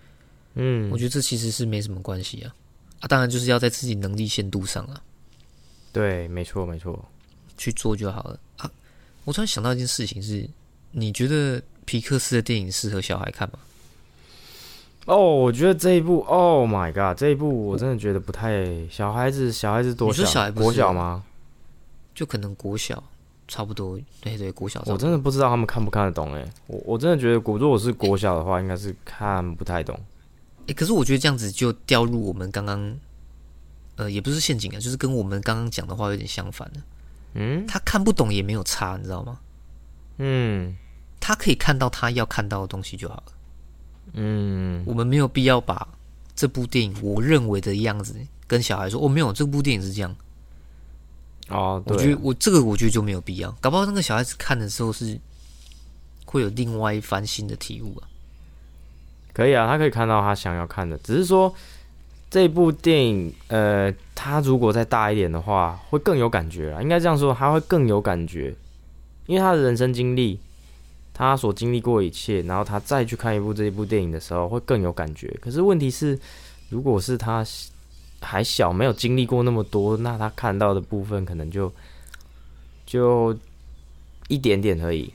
[0.54, 2.54] 嗯我，觉得这其实是没什么关系啊。
[3.00, 5.02] 啊，当然就是要在自己能力限度上啊
[5.92, 7.08] 对，没错，没错。
[7.56, 8.70] 去做就好了啊。
[9.24, 10.48] 我突然想到一件事情是，
[10.90, 13.58] 你觉得皮克斯的电影适合小孩看吗？
[15.06, 20.32] 哦，我觉得这一部，Oh my god，这一部我真的觉得不太小孩子，小孩子多你说小？
[20.32, 21.24] 国小孩不是小吗？
[22.14, 23.02] 就可能国小
[23.48, 24.94] 差不多，对对，国小差不多。
[24.94, 29.98] 我真的不知道他们看不看得懂哎，我我真的觉得，如果我是国小的话，应该是看不太懂。
[30.68, 32.96] 诶，可是我觉得这样子就掉入我们刚刚，
[33.96, 36.80] 呃，也不是陷阱啊，就是跟我们刚刚讲的话有点相反的。
[37.34, 39.40] 嗯他看不懂也没有差，你知道吗？
[40.18, 40.76] 嗯
[41.18, 43.24] 他可以看到他要看到的东西就好了。
[44.14, 45.86] 嗯，我们没有必要把
[46.34, 48.14] 这部电影我认为的样子
[48.46, 50.14] 跟小孩说，哦，没有，这部电影是这样。
[51.48, 55.18] 哦，我觉得我这个我觉得就没有必要，搞不好那个小孩子看的时候是
[56.24, 58.08] 会有另外一番新的体悟啊。
[59.34, 61.54] 可以啊，他可以看到他想要看的，只是说
[62.30, 66.82] 这部电影，呃，他如果再大一点的话，会更有感觉啊。
[66.82, 68.54] 应该这样说，他会更有感觉，
[69.26, 70.38] 因为他的人生经历，
[71.14, 75.28] 他所经历过一切，然后他再去看一部这一部电影的时候，会更有感觉。
[75.40, 76.18] 可是问题是，
[76.70, 77.44] 如果是他
[78.20, 81.72] 还小，没有经历过那么多，那他看到的部分可能就
[82.86, 83.36] 就
[84.28, 85.12] 一点点而已。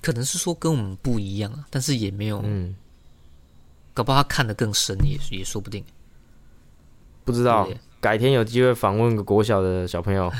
[0.00, 2.76] 可能是说跟我们不一样啊，但是也没有，嗯，
[3.92, 5.82] 搞不好他看得更深，也也说不定。
[7.24, 7.68] 不知道
[8.00, 10.32] 改天有机会访问个国小的小朋友。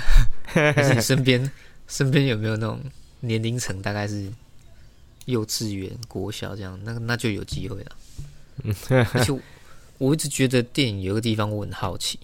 [0.95, 1.51] 你身边
[1.89, 2.81] 身边有没有那种
[3.27, 4.31] 年龄层大概是
[5.27, 6.79] 幼稚园、国小这样？
[6.85, 7.97] 那那就有机会了。
[9.13, 9.41] 而且我
[9.99, 12.19] 我一直觉得电影有个地方我很好奇，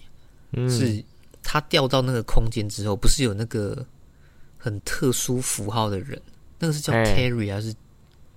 [0.51, 1.03] 嗯，是
[1.41, 3.85] 他掉到那个空间之后，不是有那个
[4.57, 6.19] 很特殊符号的人？
[6.59, 7.75] 那个是叫哎 Terry 还是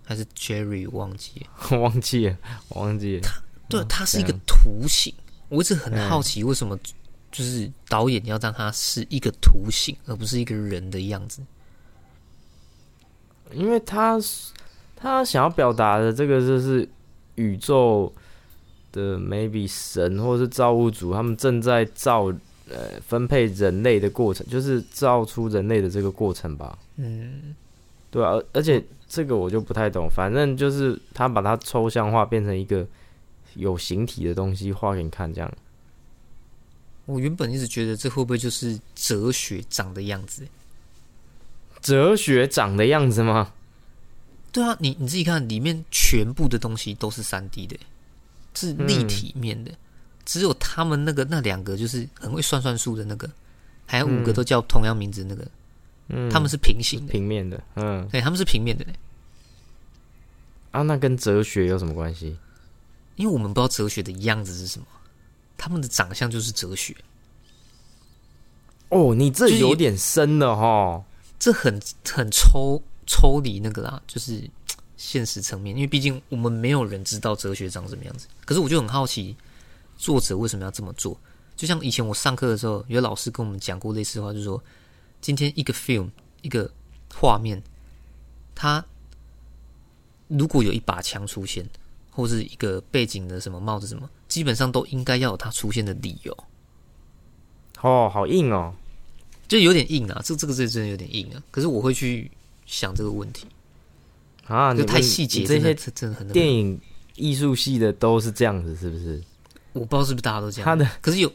[0.05, 0.89] 还是 Jerry？
[0.91, 1.47] 我忘记了。
[1.71, 2.37] 我 忘记了，
[2.69, 3.21] 我忘记了。
[3.23, 5.15] 他对，他是一个图形。
[5.49, 6.79] 我一直很嗯好奇，为什么
[7.31, 11.41] 就是导演要让他是一个图形，而不是一个人的样子？
[13.53, 14.19] 因为他
[14.95, 16.89] 他想要表达的这个就是
[17.37, 18.13] 宇宙
[18.93, 22.25] 的 maybe 神或是造物主，他们正在造
[22.69, 26.79] 呃分配人类的过程，就是造出人类的这个过程吧。
[26.97, 27.55] 嗯，
[28.11, 32.87] 对啊，而而且这个我就不太懂，反正就是他把它抽象化，变成一个
[33.55, 35.53] 有形体的东西画给你看，这样。
[37.05, 40.45] 我原本一直觉得这会不会就是哲学长的样子？
[41.87, 43.53] 哲学长的样子吗？
[44.51, 47.79] 对啊，你你自己看，里面全部的东西都是三 D 的，
[48.55, 49.71] 是立体面的，
[50.25, 53.31] 只有他们那个那两个就是很会算算数的那个，
[53.87, 55.47] 还有五个嗯都叫同样名字那个，
[56.09, 58.93] 嗯，他们是平行的，平面的，嗯，对，他们是平面的嘞，
[60.73, 62.37] 啊，那跟哲学有什么关系？
[63.15, 64.87] 因为我们不知道哲学的样子是什么，
[65.57, 66.97] 他们的长相就是哲学。
[68.89, 71.05] 哦，你这有点深了哈。
[71.39, 74.49] 这很很抽抽离那个啦，就是
[74.97, 78.27] 现实层面，因为毕竟我们没有人知道哲学长什么样子。
[78.45, 79.37] 可是我就很好奇，
[79.97, 81.19] 作者为什么要这么做？
[81.55, 84.63] 就像以前我上课的时候，有老师跟我们讲过类似的话，就是说，
[85.21, 86.11] 今天一个 film
[86.43, 86.71] 一个
[87.15, 87.63] 画面，
[88.55, 88.85] 它
[90.29, 91.67] 如果有一把枪出现，
[92.11, 96.37] 或是一个背景的什么帽子什么，基本上都应该要有它出现的理由。
[97.81, 98.75] 哦，好硬哦。
[99.49, 101.43] 就有点硬啊，这这个这真的有点硬啊。
[101.51, 102.31] 可是我会去
[102.67, 103.47] 想这个问题，
[104.47, 106.81] 啊，就太细节，这些这真的很电影
[107.15, 109.23] 艺术系的都是这样子，是不是？
[109.73, 110.65] 我不知道是不是大家都这样。
[110.65, 111.31] 他的可是有，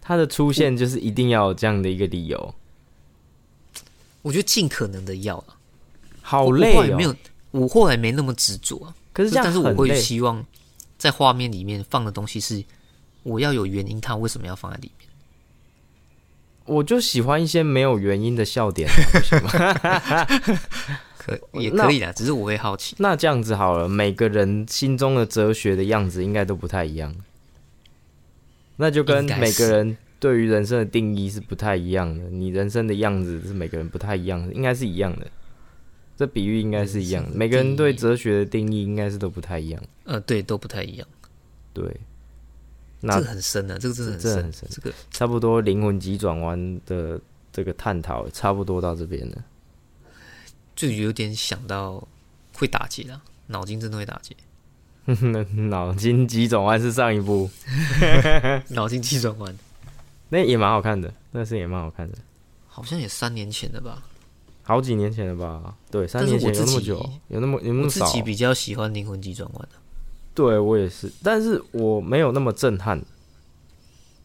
[0.00, 2.54] 他的出现就是一定要有这样的一个理由，
[4.22, 5.56] 我觉得尽可能的要啊。
[6.20, 6.96] 好累哦。
[6.96, 7.14] 没有，
[7.52, 8.94] 我后来没那么执着啊。
[9.12, 10.44] 可是这样但是我会希望
[10.96, 12.62] 在画面里面放的东西是，
[13.22, 14.97] 我要有原因，它为什么要放在里面。
[16.68, 18.88] 我就喜欢一些没有原因的笑点？
[21.18, 22.94] 可 也可以啦，只是我会好奇。
[22.98, 27.14] 那这样子好了，每个人心中的哲学的样子应该都不太一样，
[28.76, 32.24] 那就跟每个人对于人生的定义是不太一样的。
[32.30, 35.26] 你人生的样子是每个人不太一样的，应该是一样的。
[36.16, 39.80] 这比喻应该是一样的每个人对哲学的定义应该是都不太一样。
[40.04, 41.06] 呃，对，都不太一样。
[41.72, 41.84] 对，
[43.00, 44.34] 这那个很深啊，这个真的很深。
[44.34, 47.20] 这很深这个差不多灵魂急转弯的
[47.52, 49.36] 这个探讨，差不多到这边了。
[50.74, 52.06] 就有点想到
[52.54, 54.34] 会打结啦，脑筋真的会打结。
[55.70, 57.50] 脑筋急转弯是上一部，
[58.68, 59.56] 脑筋急转弯
[60.28, 62.18] 那也蛮好看的，那是也蛮好看的，
[62.66, 64.02] 好像也三年前了吧？
[64.62, 65.74] 好几年前了吧？
[65.90, 68.04] 对，三年前有那么久，有那么有那么少？
[68.04, 69.76] 自己比较喜欢灵魂急转弯的。
[70.38, 73.02] 对我也是，但是我没有那么震撼。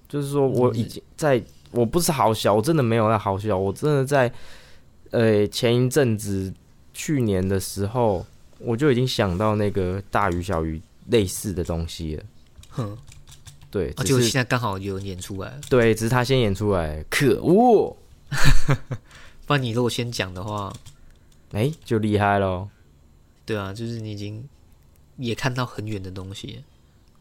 [0.07, 4.31] 就是说我已经在，我不是好小，我真的没有那好小，我真的在，
[5.09, 6.53] 呃，前一阵子
[6.93, 8.23] 去年的时候，
[8.59, 12.23] 我就已经想到那个大鱼小鱼类似的东西了。
[12.69, 12.95] 哼，
[13.71, 15.61] 对，啊，就只是现在刚好有人演出来了。
[15.67, 17.97] 对，只是他先演出来，可恶，
[19.47, 20.71] 不然你如果先讲的话，
[21.53, 22.69] 哎、就厉害喽。
[23.47, 24.47] 对啊，就是你已经
[25.17, 26.63] 也看到很远的东西。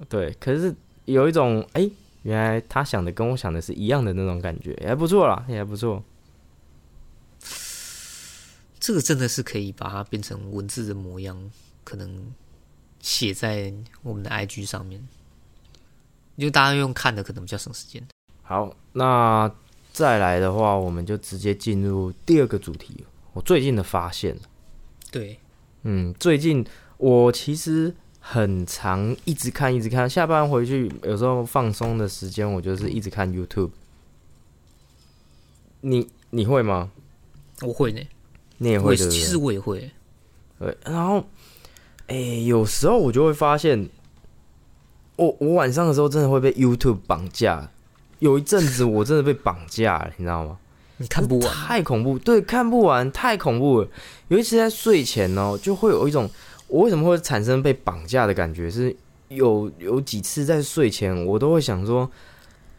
[0.09, 0.75] 对，可是
[1.05, 1.89] 有一种哎、
[2.23, 6.03] 原来他想的跟我想的是一样的那种感觉，也还不错啦，也还不错。
[8.81, 11.51] 这个真的是可以把它变成文字的模样，
[11.85, 12.33] 可能
[13.01, 15.01] 写在我们的 IG 上面，
[16.35, 18.05] 因为大家用看的可能比较省时间。
[18.43, 19.49] 好，那
[19.93, 23.05] 再来的话，我们就直接进入第二个主题。
[23.35, 24.37] 我最近的发现，
[25.13, 25.39] 对，
[25.85, 26.67] 嗯，最近
[27.03, 33.71] 我其实很常一直看，一直看，下班回去有时候放松的时间，我就是一直看 YouTube。
[35.81, 36.93] 你你会吗？
[37.62, 38.01] 我会呢，
[38.59, 39.21] 你也会对不对？
[39.21, 39.91] 实我也会，
[40.61, 41.25] 对，然后，
[42.07, 43.88] 哎、有时候我就会发现，
[45.17, 47.69] 我我晚上的时候真的会被 YouTube 绑架。
[48.21, 50.57] 有一阵子我真的被绑架了，你知道吗？
[50.99, 53.88] 你看不完，太恐怖，对，看不完，太恐怖了。
[54.29, 56.31] 尤其是在睡前哦，就会有一种
[56.73, 58.71] 我为什么会产生被绑架的感觉？
[58.71, 58.97] 是
[59.29, 62.11] 有有几次在睡前，我都会想说，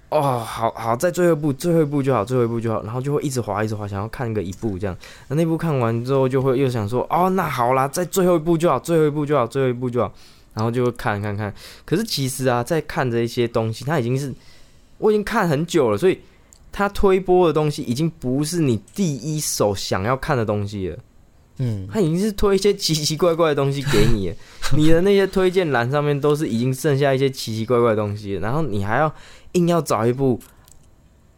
[0.09, 4.97] 哦，好好，在最后一步，最后一步就好，最后一步就好，然后就会一直滑，一直滑，想要看个一部这样。
[5.27, 10.11] 那那部看完之后，就会又想说，哦，那好啦，在最后一步就好，最后一步就好，最后一步就好，
[10.55, 11.53] 然后就会看看看。
[11.85, 14.33] 可是其实啊，在看这一些东西，它已经是
[14.97, 16.19] 我已经看很久了，所以。
[16.75, 20.97] 它推播的东西已经不是你第一手想要看的东西了，
[21.57, 24.33] 嗯，他已经是推一些奇奇怪怪的东西给你，
[24.75, 29.13] 你的那些推荐栏上面都是已经剩下一些奇奇怪怪的东西，然后你还要
[29.53, 30.39] 硬要找一部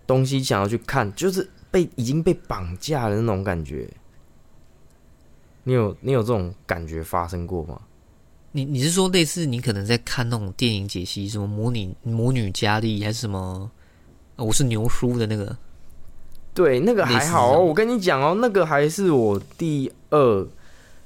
[0.08, 3.90] 东西想要去看，就是被已经被绑架的那种感觉。
[5.64, 7.82] 你有你有这种感觉发生过吗？
[8.52, 13.70] 你你是说类似你可能在看那种电影解析，什么魔女魔女佳丽还是什么？
[14.38, 15.58] 呃我是牛叔的那个，
[16.56, 17.60] 对，那个还好哦。
[17.60, 20.48] 我跟你讲哦，那个还是我第二，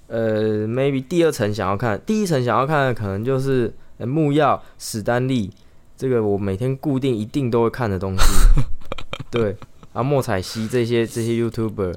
[0.06, 5.50] 呃，maybe 第二层想要看，第一层想要看的可能就是、呃、木曜、史丹利，
[5.98, 8.24] 这个我每天固定一定都会看的东西。
[9.32, 9.58] 对，
[9.92, 11.96] 啊，莫彩希这些这些 YouTuber，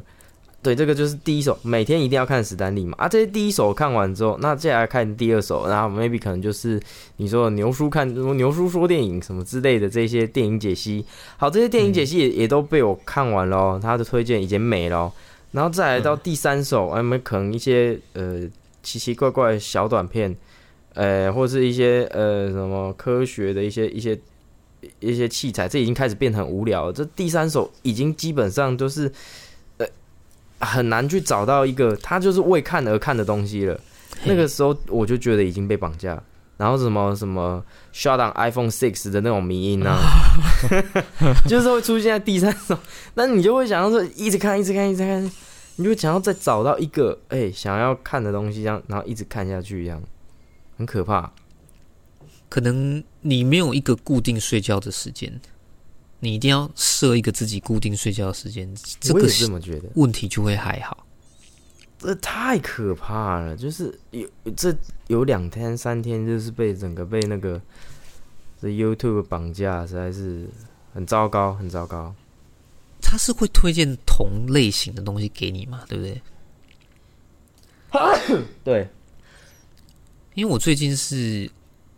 [0.62, 2.94] 对，这个就是第一首，每天一定要看史丹利嘛。
[2.96, 6.80] 啊，这些第一首看完之后，那接下来看第二首，然后 maybe 可能就是
[7.16, 11.04] 你说的牛叔看牛叔说电影什么之类的这些电影解析。
[11.36, 15.12] 好，这些电影解析也、也都被我看完了哦，他的推荐已经没了哦。
[15.50, 18.40] 然后再来到第三首，哎、们可能一些呃
[18.82, 20.34] 奇奇怪怪的小短片，
[20.94, 24.18] 呃，或是一些呃什么科学的一些一些
[25.00, 26.92] 一些器材，这已经开始变得很无聊了。
[26.92, 29.12] 这第三首已经基本上都是呃
[30.62, 33.78] 很难去找到一个他就是为看而看的东西了。
[34.24, 36.22] 那个时候我就觉得已经被绑架，
[36.56, 39.98] 然后什么什么 shutdown iPhone Six 的那种迷音啊，
[41.48, 42.78] 就是会出现在第三首，
[43.14, 45.24] 那你就会想要说一直看，一直看，一直看，
[45.76, 50.00] 你就会想要再找到一个哎、想要看的东西，这样然后一直看下去，这样
[50.78, 51.32] 很可怕。
[52.48, 55.40] 可能你没有一个固定睡觉的时间，
[56.24, 61.04] 你一定要设一个自己固定睡觉的时间，这个我也这么觉得，问题就会还好。
[61.98, 64.72] 这太可怕了，就是有这
[65.08, 67.60] 有两天三天，就是被整个被那个
[68.60, 70.48] 这 YouTube 绑架，实在是
[70.94, 72.14] 很糟糕，很糟糕。
[73.00, 76.22] 他是会推荐同类型的东西给你嘛，对不对？
[78.62, 78.88] 对，
[80.34, 81.50] 因为我最近是，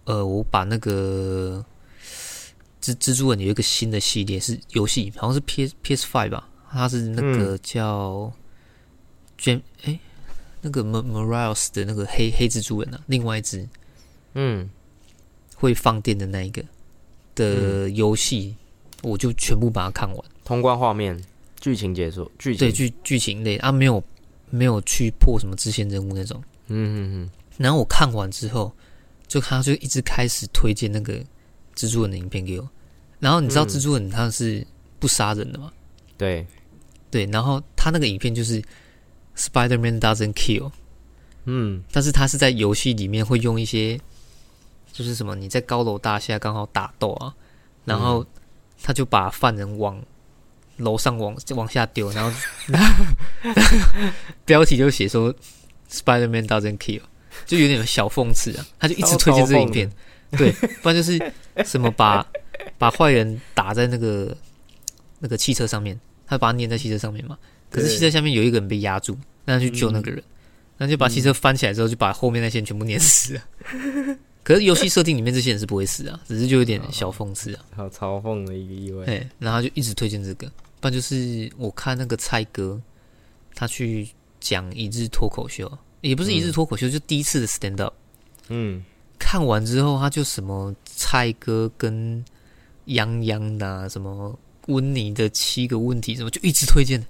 [0.05, 1.63] 呃，我把那个
[2.85, 8.31] 蜘蜘蛛人有一个新的系列是游戏，好像是 P P S Five 吧，它是那个叫
[9.40, 9.99] Jam 哎、
[10.61, 13.66] 那个 M Morales 的那个黑黑蜘蛛人啊，另外一只
[14.35, 14.68] 嗯，
[15.55, 16.62] 会放电的那一个
[17.35, 18.55] 的游戏，
[19.03, 20.25] 我就全部把它看完。
[20.44, 21.18] 通关画面、
[21.59, 24.03] 剧情解说、剧情，对剧剧情类啊，没有
[24.51, 26.42] 没有去破什么支线任务那种。
[26.66, 27.31] 嗯嗯嗯。
[27.57, 28.70] 然后我看完之后，
[29.27, 31.25] 就他就一直开始推荐那个
[31.75, 32.69] 蜘蛛人的影片给我。
[33.21, 33.69] 然后你知道嗯。
[33.69, 34.67] 蜘蛛人他是
[34.99, 35.73] 不杀人的嘛？
[35.73, 35.79] 嗯，
[36.19, 36.47] 对，
[37.11, 38.63] 对，然后他那个影片就是
[39.37, 40.71] Spider-Man doesn't kill，
[41.45, 41.83] 嗯。
[41.93, 43.99] 但是他是在游戏里面会用一些，
[44.93, 47.35] 就是什么你在高楼大厦刚好打斗啊，
[47.85, 48.25] 然后
[48.83, 50.01] 他就把犯人往
[50.77, 52.33] 楼上往往下丢，然后
[54.45, 55.35] 标题就写说
[55.91, 57.03] Spider-Man doesn't kill，
[57.47, 59.91] 就有点小讽刺啊，他就一直推荐这个影片，
[60.37, 60.53] 对，
[60.83, 61.33] 不然就是
[61.64, 62.27] 什么把
[62.79, 64.37] 把坏人打在那个
[65.18, 67.39] 那个汽车上面，他把他粘在汽车上面嘛，
[67.70, 70.22] 可是汽车下面有一个人被压住，那他去救那个人，
[70.77, 73.43] 那就把汽车翻起来之后，就把后面那些人全部碾死了。
[74.45, 77.64] 可是游戏设定里面这些人是不会死啊，只是就有点小讽刺啊。
[77.75, 79.07] 好嘲讽的一个意味。
[79.07, 80.47] 哎、然后就一直推荐这个，
[80.81, 82.79] 不然就是我看那个蔡哥，
[83.55, 84.07] 他去
[84.41, 85.70] 讲一日脱口秀，
[86.03, 87.95] 也不是一日脱口秀，就第一次的 stand up。
[88.49, 88.85] 嗯，
[89.19, 92.25] 看完之后，他就什么蔡哥跟
[92.87, 97.05] 杨洋的、什么温妮的七个问题，什么就一直推荐。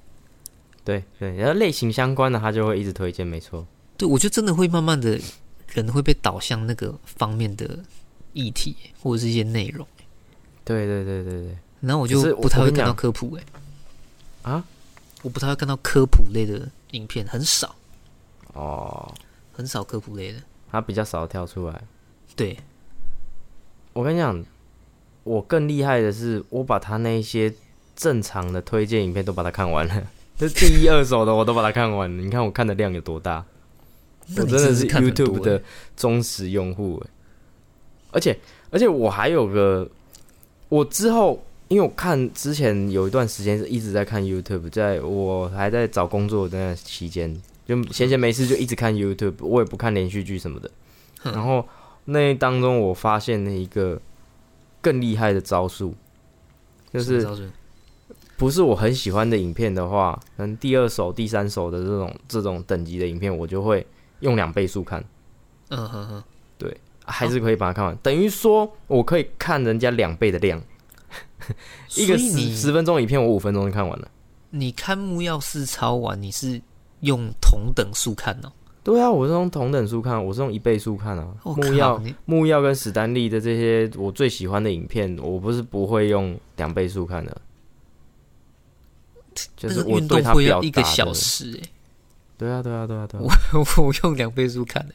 [0.85, 3.67] 对对，然后类型相关的他就会一直推荐，没错。
[3.97, 5.19] 对我觉得真的会慢慢的
[5.69, 7.79] 人会被导向那个方面的
[8.33, 9.87] 议题或者是一些内容，
[10.65, 13.35] 对对对对对，然后我就不太会看到科普
[14.43, 14.65] 哎、啊，
[15.23, 17.75] 我不太会看到科普类的影片，很少。
[18.53, 19.15] 哦，
[19.53, 20.41] 很少科普类的。
[20.71, 21.83] 他比较少跳出来。
[22.37, 22.57] 对，
[23.93, 24.45] 我跟你讲，
[25.23, 27.53] 我更厉害的是，我把他那些
[27.95, 30.03] 正常的推荐影片都把它看完了，
[30.37, 32.23] 这第一二手的我都把它看完了。
[32.23, 33.45] 你看我看的量有多大？
[34.37, 35.63] 我真的是 YouTube 的
[35.97, 37.11] 忠实用户欸，
[38.11, 38.35] 而且
[38.71, 39.87] 而且我还有个，
[40.71, 50.71] 我之后因为我看之前有一段时间是一直在看 YouTube，在我还在找工作的那期间，就闲闲没事就一直看 YouTube，我也不看连续剧什么的。
[51.23, 51.67] 然后
[52.05, 54.01] 那当中我发现了一个
[54.81, 55.95] 更厉害的招数，
[56.93, 57.51] 就是
[58.37, 63.87] 不是我很喜欢的影片的话，可能第二首、第三首的这种这种等级的影片，我就会
[64.21, 65.03] 用两倍速看。
[65.69, 66.25] 嗯哼哼，
[66.59, 70.63] 对还是可以把它看完，等于说我可以看人家两倍的量，
[71.95, 74.09] 一个十十分钟影片，我五分钟就看完了。
[74.51, 76.61] 你看木曜四超完，你是
[77.01, 78.53] 用同等数看哦。
[78.85, 81.35] 对啊，我是用同等数看，我是用一倍数看啊。
[81.43, 87.41] 木曜、木曜跟史丹利的这些我最喜欢的影片，我不是不会用两倍数看的，
[89.57, 91.15] 就是我对他表动会要一个达的小。
[91.15, 91.69] 时哎、
[92.37, 93.25] 对啊，对啊，对啊，对啊，
[93.55, 94.95] 我 我用两倍速看、欸，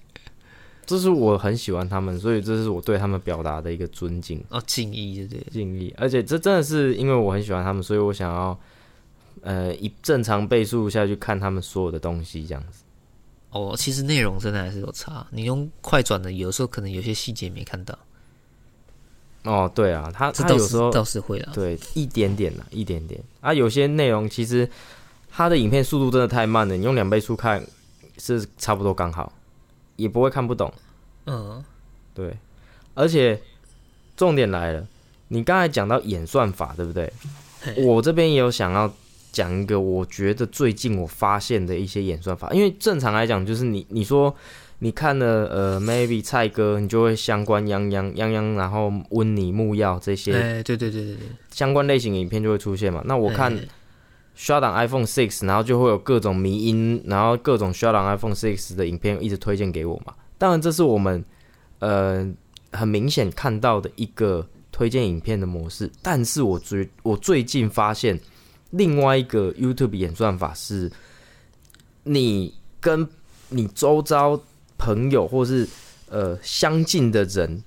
[0.86, 4.40] 这是我很喜欢他们，所以这是我对他们表达的一个尊敬。
[4.50, 5.52] 哦，敬意对不对？
[5.52, 8.60] 敬意，而且这真的是因为我很喜欢他们，所以我想要
[9.42, 12.84] 呃以正常倍速下去看他们所有的东西，这样子。
[13.52, 15.26] 哦，其实内容真的还是有差。
[15.32, 17.98] 你用快转的，有时候可能有些细节没看到，
[19.44, 21.52] 哦，对啊，他他有时候倒是会啦。
[21.54, 24.70] 对一点点啦，一点点啊，有些内容其实
[25.30, 27.66] 他的影片速度真的太慢了，你用两倍速看
[28.18, 29.32] 是差不多刚好，
[29.96, 30.72] 也不会看不懂。
[31.26, 31.64] 嗯，
[32.14, 32.38] 对，
[32.94, 33.42] 而且
[34.16, 34.88] 重点来了，
[35.28, 37.12] 你刚才讲到演算法，对不对？
[37.78, 38.94] 我这边也有想要
[39.40, 44.36] 讲一个，我觉得最近我发现的一些演算法，因为正常来讲，就是你你说
[44.80, 53.02] 你看了呃，maybe 蔡哥，你就会相关泱泱泱泱，然后温妮木曜这些哎、对对对对对，相关类型影片就会出现嘛。
[53.06, 53.62] 那我看哎
[54.36, 60.14] 刷档 iPhone Six，然后就会有各种迷音，然后各种刷档 iPhone Six 的影片一直推荐给我嘛。
[60.38, 61.24] 当然，这是我们
[61.80, 62.26] 呃
[62.72, 65.92] 很明显看到的一个推荐影片的模式。
[66.02, 68.18] 但是我最我最近发现
[68.72, 70.92] 另外一个 YouTube 演算法是，
[72.04, 73.08] 你跟
[73.50, 74.40] 你周遭
[74.78, 75.68] 朋友或是
[76.10, 77.64] 呃相近的人，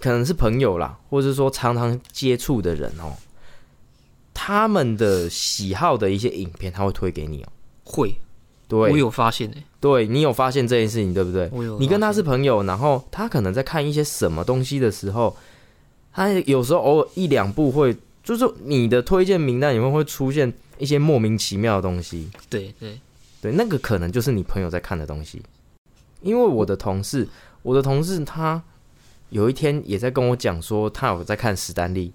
[0.00, 3.16] 可能是朋友啦，或者说常常接触的人哦，
[4.34, 7.48] 他们的喜好的一些影片，他会推给你哦。
[7.84, 8.14] 会，
[8.68, 11.48] 对，我有发现哎、对你有发现这件事情，对不对？
[11.52, 15.34] 我有，你跟他是朋友，然后他可能在看一些什么东西的时候，
[16.12, 17.96] 他有时候偶尔一两部会，
[18.28, 22.28] 就是你的推荐名单里面会出现一些莫名其妙的东西。
[22.50, 23.00] 对对，
[23.40, 25.40] 对，那个可能就是你朋友在看的东西。
[26.20, 27.26] 因为我的同事，
[27.62, 28.62] 我的同事他
[29.30, 32.12] 有一天也在跟我讲说，他有在看史丹利，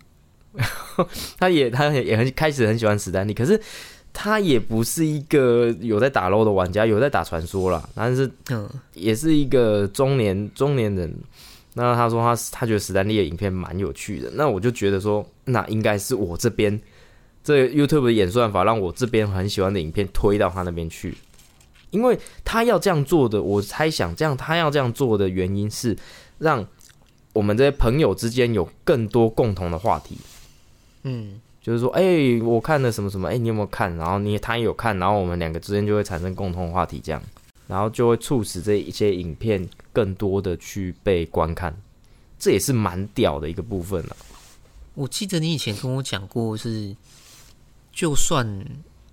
[1.40, 3.60] 他也他也也很开始很喜欢史丹利，可是
[4.14, 11.12] 他也不是一个有在打 LO 的玩家，有在打传说啦，但是嗯，也是一个中年中年人。
[11.74, 16.80] 那他说他他觉得史丹利的影片蛮有趣的，那我就觉得说，那应该是我这边
[17.44, 21.16] 这 YouTube 的演算法让我这边很喜欢的影片推到他那边去，
[21.92, 25.98] 因为他要这样做的，我猜想这样他要这样做的原因是
[26.38, 26.66] 让
[27.34, 30.18] 我们这些朋友之间有更多共同的话题。
[31.04, 32.04] 嗯，就是说，哎、
[32.44, 33.94] 我看了什么什么，哎、你有没有看？
[33.98, 37.22] 然后你他也有看，然后我们两个之间就会产生共同话题，这样，
[37.68, 41.76] 然后就会促使这一些影片更多的去被观看，
[42.40, 44.16] 这也是蛮屌的一个部分了。
[44.94, 46.96] 我记得你以前跟我讲过是，
[47.92, 48.46] 就算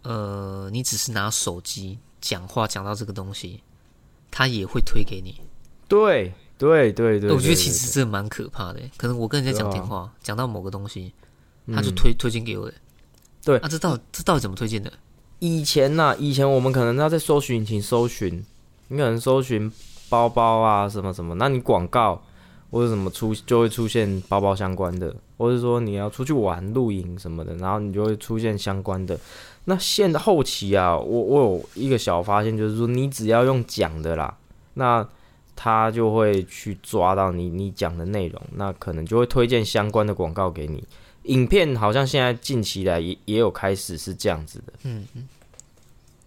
[0.03, 3.63] 呃你只是拿手机讲话讲到这个东西，
[4.31, 5.41] 他也会推给你。
[5.89, 11.13] 对对对对我觉得其实这蛮可怕的，可能我跟人家讲电话，讲到某个东西，
[11.69, 12.75] 他就嗯推、推荐给我的。
[13.43, 14.93] 对啊，这到底这到底怎么推荐的？
[15.39, 18.45] 以前呐、以前我们可能要在搜寻引擎搜寻，
[18.89, 19.73] 你可能搜寻
[20.11, 22.23] 包包啊什么什么，那你广告
[22.71, 29.19] 或者什么出就会出现包包相关的，或者说你要出去玩露营什么的，然后你就会出现相关的。
[29.65, 34.37] 那现在后期啊，我我有一个小发现，就是说你只要用讲的啦，
[34.75, 35.09] 那
[35.57, 40.85] 他就会去抓到你你讲的内容，那可能就会推荐相关的广告给你。
[41.23, 44.73] 影片好像现在近期来也也有开始是这样子的。
[44.83, 45.27] 嗯嗯，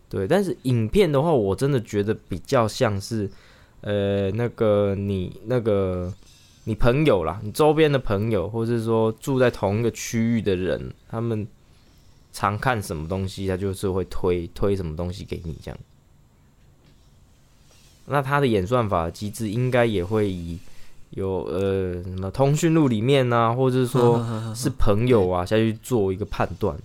[0.09, 3.29] 对，但是影片的话，我真的觉得比较像是，
[3.81, 6.11] 呃，那个你那个
[6.65, 11.45] 你朋友啦，你周边的朋友，或是说住在同一个区域的人，他们
[12.31, 15.77] 常看什么东西，他就是会推推什么东西给你这样。
[18.05, 20.57] 那他的演算法机制应该也会以
[21.11, 26.77] 有呃什么通讯录里面呢、或者是说 是朋友啊下去做一个判断。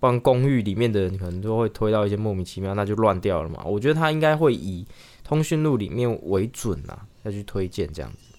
[0.00, 3.62] 不然公寓里面的人可能都会推到一些莫名其妙，那就乱掉了嘛。
[3.64, 4.86] 我觉得他应该会以
[5.22, 8.33] 通讯录里面为准啊，再去推荐这样子。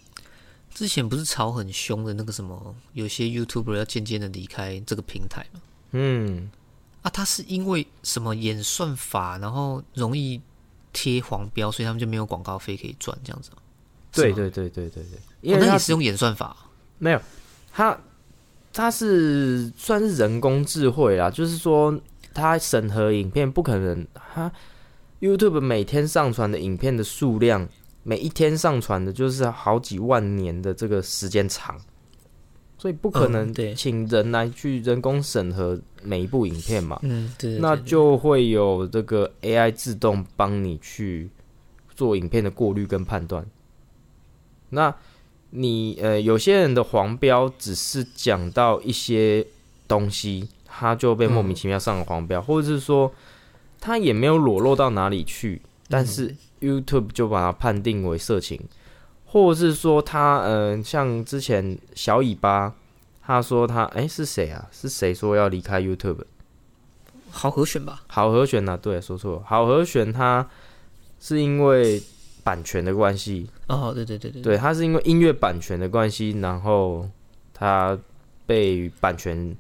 [0.76, 5.62] 之前不是吵很凶的那个什么，有些 YouTuber 要渐渐的离开这个平台嘛？
[5.94, 6.52] 嗯，
[7.02, 10.42] 啊，他是因为什么演算法，然后容易
[10.92, 13.52] 贴黄标，所以他们就没有广告费可以赚，这样子
[14.12, 16.56] 对对对对对对，因为哦那也是用演算法？
[16.98, 17.22] 没有，
[17.72, 17.98] 他
[18.74, 21.98] 他是算是人工智慧啦，就是说
[22.34, 24.52] 他审核影片不可能，他
[25.22, 27.66] YouTube 每天上传的影片的数量，
[28.08, 31.76] 每一天上传的就是好几万年的这个时间长，
[32.78, 37.00] 所以不可能请人来去人工审核每一部影片嘛。
[37.02, 41.28] 嗯，那就会有这个 AI 自动帮你去
[41.96, 43.44] 做影片的过滤跟判断。
[44.70, 44.94] 那
[45.50, 49.48] 你呃，有些人的黄标只是讲到一些
[49.88, 53.12] 东西，他就被莫名其妙上了黄标，或者是说
[53.82, 56.36] 他也没有裸露到哪里去，但是
[56.66, 58.60] YouTube 就把它判定为色情，
[59.26, 62.74] 或者是说他呃，像之前小尾巴，
[63.22, 64.68] 他说他哎、是谁啊？
[64.72, 66.24] 是谁说要离开 YouTube？
[67.30, 68.02] 好和弦吧？
[68.08, 70.48] 好和弦啊、对，说错了，好和弦他
[71.20, 72.02] 是因为
[72.44, 77.10] 版权的关系，哦，对对对对，对，它是因为音乐版权的关系，然后
[77.54, 77.98] 他
[78.46, 79.56] 被版权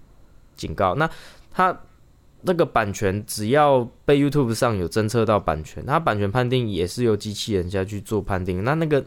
[0.55, 0.93] 警告。
[0.95, 1.09] 那
[1.51, 1.75] 它
[2.45, 8.63] 那个版权只要被 YouTube 上有侦测到版权，它版权判定也是由机器人下去做判定。
[8.63, 9.03] 那那个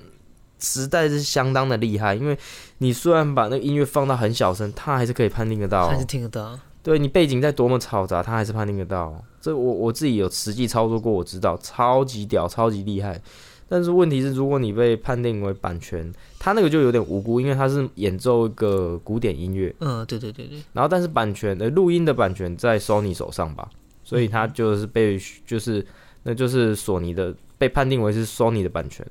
[0.58, 2.36] 时代是相当的厉害，因为
[2.78, 6.58] 你虽然把那个音乐放到很小声，它还是可以判定得到哦、还是听得到。
[6.82, 9.22] 对你背景再多么嘈杂，它还是判定得到。
[9.40, 13.20] 这我我自己有实际操作过，我知道超级屌，超级厉害。
[13.68, 23.68] 但是问题是，如果你被判定为版权，它那个就有点无辜，因为它是演奏一个古典音乐，嗯，对对对对，然后但是版权呃录音的版权在 Sony 手上吧，
[24.02, 25.86] 所以它就是被就是
[26.22, 29.06] 那就是索尼的被判定为是 Sony 的版权。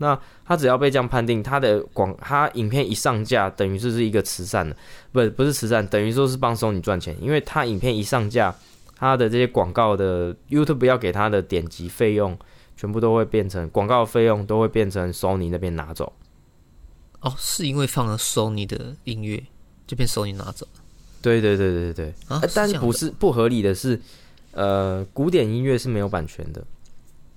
[0.00, 4.76] 那他只要被这样判定，他的广他影片一上架，等于就是一个慈善的，
[5.10, 8.54] 不不是慈善，等于说是帮 Sony 赚钱，因为他影片一上架，
[8.94, 12.38] 他的这些广告的 YouTube 要给他的点击费用，
[12.78, 16.12] 全部都会变成广告费用都会变成 Sony 那边拿走。
[17.20, 19.42] 哦，是因为放了 Sony 的音乐，
[19.88, 20.66] 就被 Sony 拿走
[21.20, 22.48] 对对对对对，啊呃？
[22.54, 24.00] 但是不是不合理的是，
[24.52, 26.64] 呃，古典音乐是没有版权的。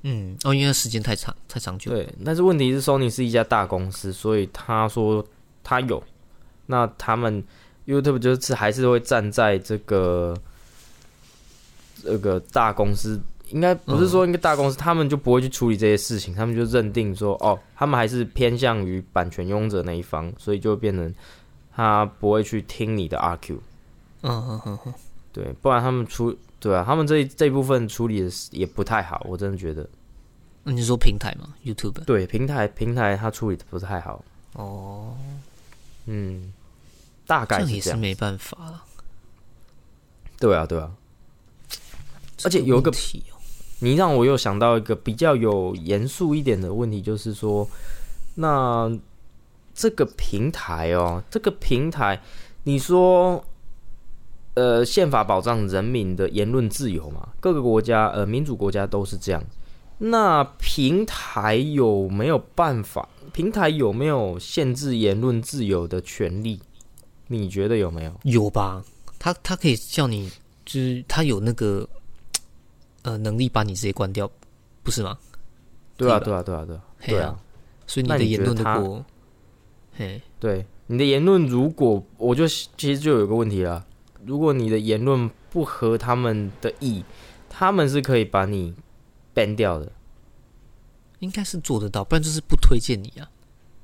[0.04, 1.92] 嗯，哦，因为时间太长太长久。
[1.92, 5.26] 对，但是问题是，Sony 是一家大公司，所以他说
[5.64, 6.04] 他有，
[6.68, 7.44] 那他们
[7.88, 10.38] YouTube 就是还是会站在这个
[12.04, 13.20] 这个大公司，
[13.52, 21.14] 应该不是说一个大公司，他们就不会去处理这些事情，他们就认定说，哦，他们还是偏向于版权拥有者那一方，所以就变成
[21.76, 23.58] 他不会去听你的 RQ，
[24.22, 24.94] 嗯嗯嗯嗯，
[25.32, 29.88] 对，不然他们处对啊，他们这这一部分处理的也不太好，我真的觉得，
[30.64, 34.24] 那你是说平台吗？YouTube 对平台平台它处理的不太好。
[34.54, 35.16] 哦，
[36.06, 36.54] 嗯，
[37.26, 37.96] 大概是。
[37.96, 38.84] 没办法了。
[40.40, 40.92] 对啊，对啊。
[42.44, 42.92] 而且有一个
[43.84, 47.68] 你让我又想到一个比较有严肃一点的问题，就是说，
[48.36, 48.92] 那
[49.74, 52.22] 这个平台哦，这个平台，
[52.64, 53.44] 你说，
[54.54, 57.30] 呃，宪法保障人民的言论自由嘛？
[57.40, 59.44] 各个国家，呃，民主国家都是这样。
[59.98, 63.10] 那平台有没有办法？
[63.34, 66.60] 平台有没有限制言论自由的权利？
[67.28, 68.14] 你觉得有没有？
[68.24, 68.84] 有吧？
[69.18, 70.30] 他他可以叫你，
[70.66, 71.88] 就是他有那个
[73.04, 74.30] 呃能力把你直接关掉，
[74.84, 75.18] 不是吗？
[75.98, 77.40] 对啊，对啊，对啊，对啊，对啊。
[77.88, 79.06] 所以你的言论如你觉得他果，
[79.98, 83.86] 嘿，对你的言论，如果我就其实就有一个问题了，
[84.26, 87.04] 如果你的言论不合他们的意，
[87.50, 88.74] 他们是可以把你
[89.36, 89.92] ban 掉的。
[91.20, 93.30] 应该是做得到，不然就是不推荐你啊，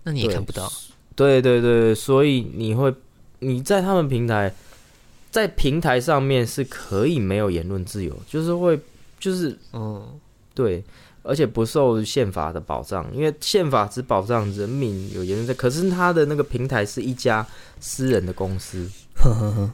[0.04, 0.72] 那你也看不到。
[1.16, 2.94] 对对对，所以你会
[3.40, 4.52] 你在他们平台，
[5.30, 8.80] 在平台上面是可以没有言论自由，就是会
[9.20, 10.20] 就是嗯，
[10.54, 10.84] 对，
[11.24, 17.46] 而且不受宪法的保障，因为宪法只保障人民有言论自，可是他的那个平台是一家
[17.80, 19.72] 私人的公司， 呵呵呵，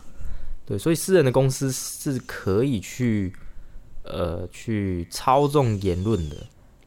[0.66, 3.34] 对，所以私人的公司是可以去
[4.04, 6.36] 呃去操纵言论的。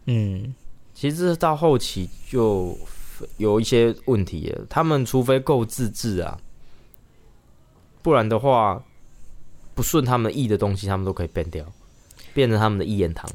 [0.07, 0.55] 嗯，
[0.95, 2.77] 其实到后期就
[3.39, 6.39] 有一些问题了，他们除非够自治啊，
[8.03, 8.83] 不然的话
[9.75, 11.65] 不顺他们意的东西，他们都可以 ban 掉，
[12.37, 13.27] 变成他们的一言堂。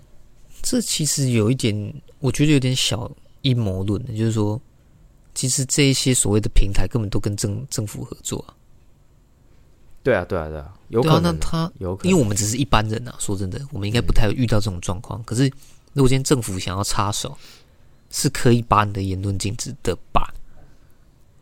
[0.61, 1.73] 这其实有一点，
[2.19, 4.61] 我觉得有点小阴谋论的，就是说，
[5.33, 8.53] 其实这一些所谓的平台根本都跟政政府合作啊。
[10.03, 15.23] 对啊，对啊，对啊，有对啊，可能啊，那他有可能，因为我们只是一般人啊，说真的，我们应该不太会遇到这种状况。
[15.23, 15.47] 可是，
[15.93, 17.35] 如果今天政府想要插手，
[18.11, 20.31] 是可以把你的言论禁止的吧？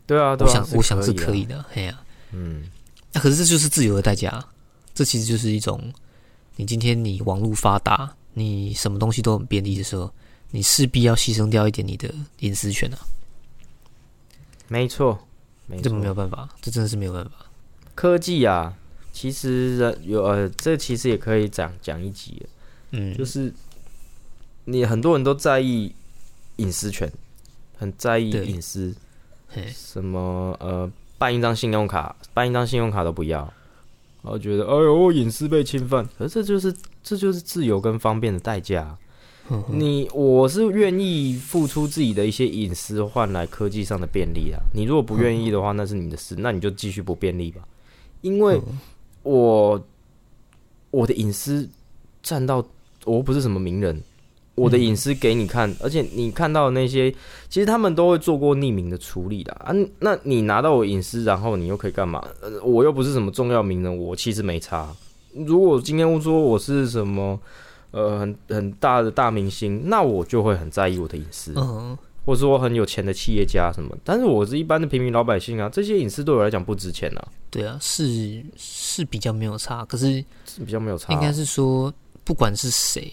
[0.06, 1.62] 对啊，对啊我想，我想是可以的。
[1.74, 2.00] 哎呀、
[2.32, 2.64] 嗯，
[3.12, 4.48] 那、可是这就是自由的代价啊，
[4.94, 5.92] 这其实就是一种，
[6.56, 10.12] 你今天你网络发达，你什么东西都很便利的时候，
[10.50, 12.98] 你势必要牺牲掉一点你的隐私权啊，
[14.68, 15.18] 没错，
[15.66, 17.30] 没这没有，办法，这真的是没有办法。
[17.94, 18.76] 科技啊，
[19.12, 22.48] 其实人有呃，这其实也可以讲讲一集了，
[22.92, 23.52] 嗯，就是
[24.64, 25.94] 你很多人都在意
[26.56, 27.10] 隐私权，
[27.76, 28.94] 很在意隐私，
[29.48, 33.52] 嘿，什么呃，办一张信用卡，办一张信用卡都不要，
[34.22, 38.96] 然后觉得哎呦，我隐私被侵犯，可是这就是这就是自由跟方便的代价
[39.68, 44.60] 你我是愿意付出自己的一些隐私换来科技上的便利啊。
[44.72, 47.60] 你如果不愿意的话，那是你的事，那你就继续不便利吧。
[48.20, 48.60] 因为
[49.24, 49.84] 我
[50.92, 51.68] 我的隐私
[52.22, 52.64] 占到，
[53.04, 54.00] 我不是什么名人，
[54.54, 57.10] 我的隐私给你看，而且你看到的那些，
[57.48, 59.74] 其实他们都会做过匿名的处理的啊。
[59.98, 62.26] 那你拿到我隐私，然后你又可以干嘛？
[62.40, 64.88] 呃我又不是什么重要名人，我其实没差。
[65.34, 67.40] 如果今天说我是什么？
[67.92, 73.98] 呃，很很大的大明星，那我就会很在意我的隐私，嗯，或者说很有钱的企业家什么。
[74.04, 81.92] 但是我是一般的平民老百姓啊，这些隐私对我来讲不值钱啊，对啊，是是比较没有差，可是是比较没有差啊、应该是说，
[82.22, 83.12] 不管是谁，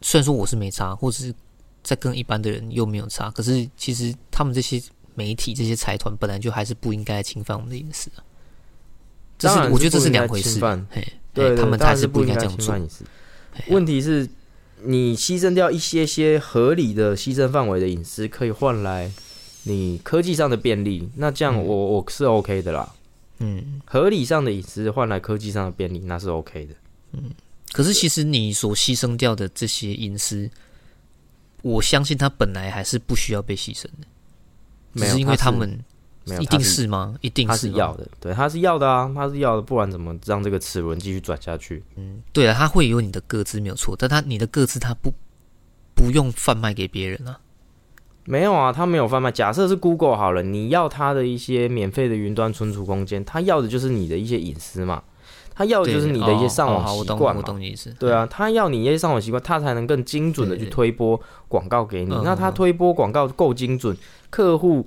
[0.00, 1.34] 虽然说我是没差，或者是
[1.82, 4.82] 在跟一般的人又没有差，可是其实他们这些
[5.14, 8.24] 媒体、这些财团本来就还是不应该侵犯我们的隐私啊。
[9.38, 10.60] 这当然是我觉得这是两回事。
[10.90, 12.74] 嘿，对他们当然还是不不应该这样做
[13.68, 14.28] 问题是，
[14.82, 19.10] 你牺牲掉一些些合理的牺牲范围的隐私，可以换来
[19.64, 22.94] 你科技上的便利，那这样嗯我、我是 OK 的啦。
[23.38, 26.74] 嗯，合理上的隐私换来科技上的便利，那是 OK 的。
[27.72, 30.50] 可是其实你所牺牲掉的这些隐私，
[31.62, 34.06] 我相信他本来还是不需要被牺牲的，
[34.94, 35.78] 只是因为他们，
[36.40, 37.14] 一定是吗？
[37.20, 41.82] 一定他是是要的，对，他是要的啊，他是要的，不然怎么让这个齿轮继续转下去？
[41.96, 45.12] 嗯对啊，他会有你的个资没有错，但他你的个资他不
[45.94, 47.38] 不用贩卖给别人啊。
[48.24, 49.32] 没有啊，他没有贩卖。
[49.32, 55.02] 假设是 Google 好了，你要他的一些免费的云端存储空间，他要的就是你的一些隐私嘛，
[55.60, 57.42] 他要的就是你的一些哦上网习惯嘛。
[57.42, 57.94] 懂你意思。
[57.98, 62.14] 对啊，他要你一些上网习惯，他才能更精准的去推播广告给你。
[62.14, 63.94] 嗯那他嗯推播广告够精准，
[64.30, 64.82] 客户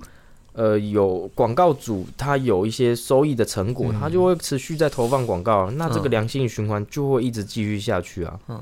[0.52, 8.36] 呃有广告主他有一些收益的成果，嗯他就会持续在投放广告，那这个嗯良性循环就会一直继续下去啊。
[8.48, 8.60] 嗯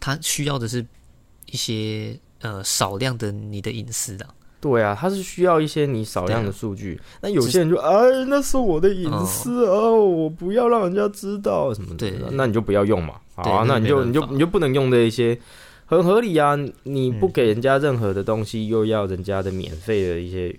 [0.00, 0.84] 他需要的是
[1.46, 4.26] 一些呃少量的你的隐私的。
[4.60, 7.00] 对啊，它是需要一些你少量的数据。
[7.20, 12.10] 那有些人就哎，那是我的隐私哦，我不要让人家知道什么的。
[12.32, 13.14] 那你就不要用嘛。
[13.34, 15.38] 好啊，那那你就你就你就不能用的一些
[15.84, 16.58] 很合理啊。
[16.84, 20.56] 你不嗯给人家任何的东西，又要人家的免费的一些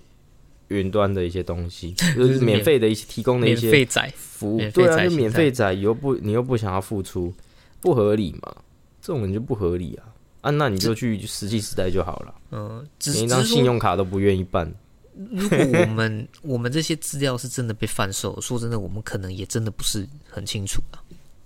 [0.68, 4.58] 云端的一一些东西， 就是免免费的一些提供的一免些服务。
[4.72, 7.32] 对啊，就免费仔，你又不你又不想要付出，
[7.80, 8.54] 不合理嘛？
[9.02, 10.07] 这种人就不合理啊。
[10.40, 14.72] 啊，那你就去实际时代就好了，嗯，只连一张信用卡都不愿意办。
[15.32, 21.02] 如果我们我们这些资料是真的被贩售，说真的，我们可能也真的不是很清楚啊。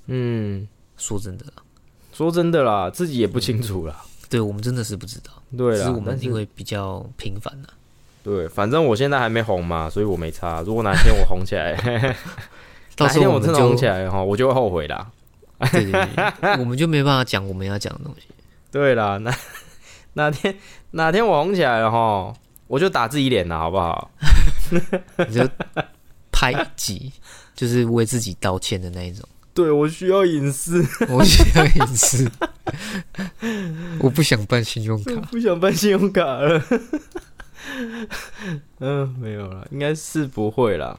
[0.07, 0.68] 嗯，
[0.99, 1.64] 说真的啊，
[2.12, 4.05] 说真的啦，自己也不清楚啦。
[4.28, 7.72] 对我们真的是不知道，对啦，只是我们因为比较频繁啊。
[8.22, 10.61] 对，反正我现在还没红嘛，所以我没差。
[10.62, 11.74] 如果哪天我红起来，
[12.95, 15.11] 到时候我真的红起来哈，我就会后悔啦。
[15.72, 18.26] 对对对，我们就没办法讲我们要讲的东西。
[18.73, 19.33] 对啦，那
[20.14, 20.57] 哪天
[20.93, 22.33] 哪天我红起来了哈，
[22.66, 24.11] 我就打自己脸了，好不好？
[25.29, 25.49] 你就
[26.33, 27.12] 拍一集，
[27.55, 29.29] 就是为自己道歉的那一种。
[29.55, 32.27] 对我需要隐私， 我需要隐私，
[34.01, 35.14] 我不想办信用卡。
[35.31, 36.64] 不想办信用卡了。
[38.79, 40.99] 嗯，没有了，应该是不会啦，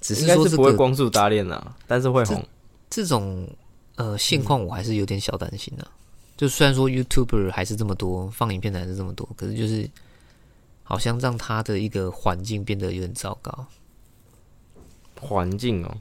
[0.00, 2.46] 只是是说这个不会光速打脸啦，但是会红。
[2.90, 3.48] 这种
[3.96, 5.86] 呃现况，我还是有点小担心的、
[6.38, 9.86] 就虽然说 YouTuber 还是这么多，放影片的还是这么多，可是就是
[10.84, 13.66] 好像让他的一个环境变得有点糟糕。
[15.20, 15.96] 环境哦、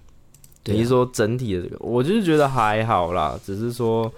[0.66, 4.14] 你是说整体的这个，我就是觉得还好啦，只是说，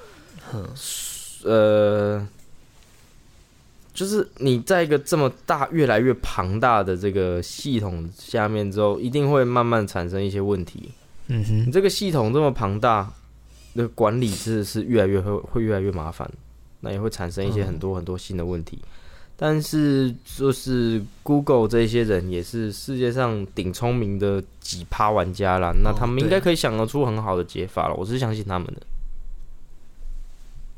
[1.43, 2.28] 呃，
[3.93, 10.91] 就是你在一个这么大、越来越庞大的这个系统下面之后，一定会慢慢产生一些问题。
[11.28, 13.09] 嗯哼，你这个系统这么庞大
[13.76, 16.30] 的管理，真的是越来越会会越来越麻烦。
[16.82, 18.80] 那也会产生一些很多很多新的问题。
[19.36, 27.95] 但是就是 Google 这些人也是世界上顶聪明的几趴玩家啦，那他们应该可以想得出很好的解法了。
[27.95, 28.82] 我是相信他们的，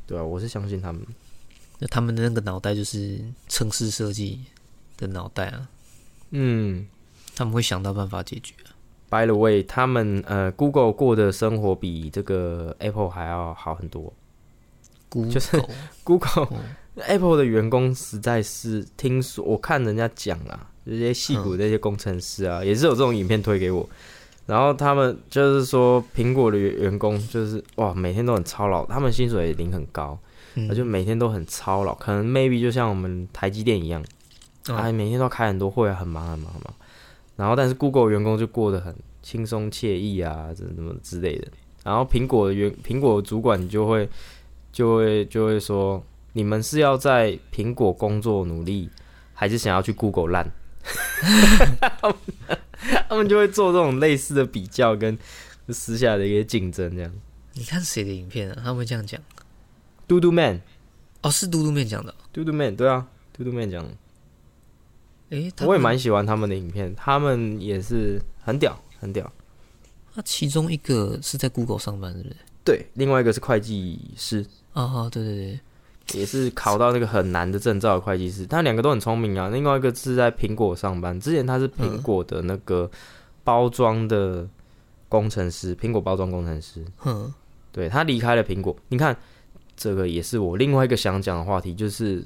[0.06, 1.04] 对啊，我是相信他们。
[1.80, 3.18] 那他们的那个脑袋就是
[3.48, 4.40] 城市设计
[4.96, 5.68] 的脑袋啊，
[6.30, 6.86] 嗯
[7.34, 8.54] 他们会想到办法解决。
[9.12, 14.10] ，By the way，他们呃 Google 过的生活比这个 Apple 还要好很多。
[15.10, 15.62] Google 就是
[16.02, 16.48] Google 哦
[16.96, 23.86] Apple 的员工实在是听说，我看人家讲啊，这些戏骨这些工程师啊，也是有这种影片推给我。
[24.46, 30.18] 然后他们就是说，苹果的员员工就是哇，每天都很操劳，他们薪水也领很高，
[30.54, 34.02] 嗯就每天都很操劳，可能 maybe 就像我们台积电一样，
[34.68, 36.74] 哦哎，每天都开很多会啊，很忙很忙很忙。
[37.36, 41.48] 然后但是 Google 员工就过得很轻松惬意啊，这什么之类的。
[41.84, 44.08] 然后苹果的员苹果的主管就会
[44.72, 48.88] 就会就会说，你们是要在苹果工作努力，
[49.34, 50.50] 还是想要去 Google 烂？
[53.08, 55.16] 他们就会做这种类似的比较跟
[55.68, 57.12] 私下的一些竞争，这样。
[57.54, 58.56] 你看谁的影片啊？
[58.56, 59.20] 他们会这样讲
[60.08, 60.60] 嘟嘟 man，
[61.22, 62.14] 哦，是嘟嘟 man 讲的哦。
[62.32, 63.90] 嘟嘟 man，对啊，嘟嘟 man 讲的。
[65.66, 69.30] 我也蛮喜欢他们的影片，他们也是很屌，很屌。
[70.14, 72.36] 那其中一个是在 Google 上班，是不是？
[72.64, 75.58] 对，另外一个是会计师，哦哦，对对
[76.06, 78.44] 对，也是考到那个很难的证照的会计师。
[78.46, 79.48] 他两个都很聪明啊。
[79.48, 82.90] 另外一个是在苹果上班，之前他是苹果的那个
[83.42, 84.46] 包装的
[85.08, 86.84] 工程师，苹果包装工程师。
[87.04, 87.32] 嗯，
[87.72, 89.16] 对他离开了苹果，你看
[89.76, 92.22] 这个也是我另外一个想讲的话题，就是，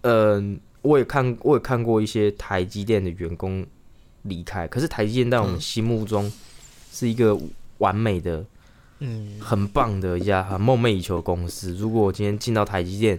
[0.00, 3.66] 嗯、我也看我也看过一些台积电的员工
[4.22, 6.30] 离开，可是台积电在我们心目中
[6.92, 7.38] 是一个
[7.78, 8.44] 完美的、
[9.00, 11.74] 嗯，很棒的一家很梦寐以求的公司。
[11.74, 13.18] 如果我今天进到台积电，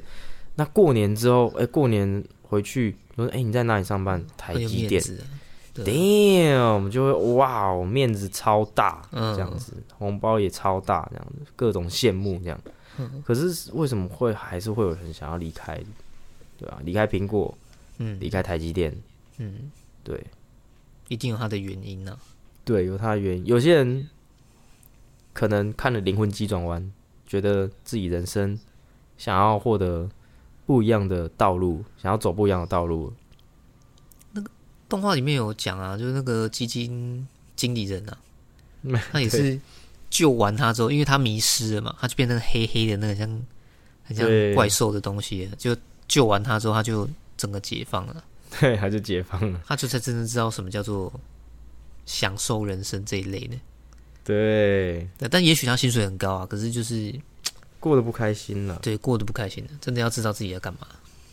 [0.56, 4.24] 那过年之后，哎、过年回去，我说，哎、你在哪里上班？
[4.38, 4.92] 台积电。
[4.92, 5.26] 面子啊。
[5.74, 12.60] 对，Damn，就会哇，哦，面子超大，嗯这样子，红包也超大，这样子，各种羡慕这样。
[12.98, 15.80] 嗯可是为什么会还是会有人想要离开？
[16.58, 17.56] 对啊，离开苹果，
[18.00, 18.96] 嗯离开台积电，
[19.38, 19.72] 嗯，
[20.04, 20.26] 对
[21.08, 22.18] 一定有他的原因呢。
[22.66, 23.46] 对，有他的原因。
[23.46, 24.10] 有些人
[25.34, 26.82] 可能看了《灵魂急转弯》，
[27.26, 28.60] 觉得自己人生
[29.18, 30.10] 想要获得
[30.66, 33.14] 不一样的道路，想要走不一样的道路。
[34.34, 34.52] 那个
[34.90, 38.18] 动画里面有讲啊，就是那个基金经理人啊，
[39.12, 39.58] 他也是
[40.10, 43.46] 救完他之后，因为他迷失了嘛，他就变成黑黑的那个像
[44.04, 45.74] 很像怪兽的东西，就
[46.08, 48.24] 救完他之后，他就整个解放了，
[48.60, 49.62] 对，他就解放了。
[49.66, 51.12] 他就才真正知道什么叫做
[52.06, 53.56] 享受人生这一类的。
[54.24, 57.14] 对，但也许他薪水很高啊，可是就是
[57.80, 58.80] 过得不开心了。
[58.82, 60.88] 对过得不开心了，真的要知道自己要干嘛，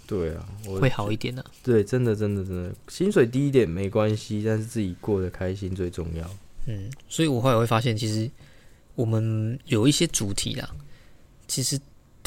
[0.06, 1.50] 对啊，我会好一点的、啊。
[1.62, 6.30] 对，真的，真的，真的，薪水低一点没关系，但是自己过得开心最重要。
[6.66, 8.30] 嗯，所以我后来会发现，其实
[8.94, 10.70] 我们有一些主题啦，
[11.48, 11.80] 其实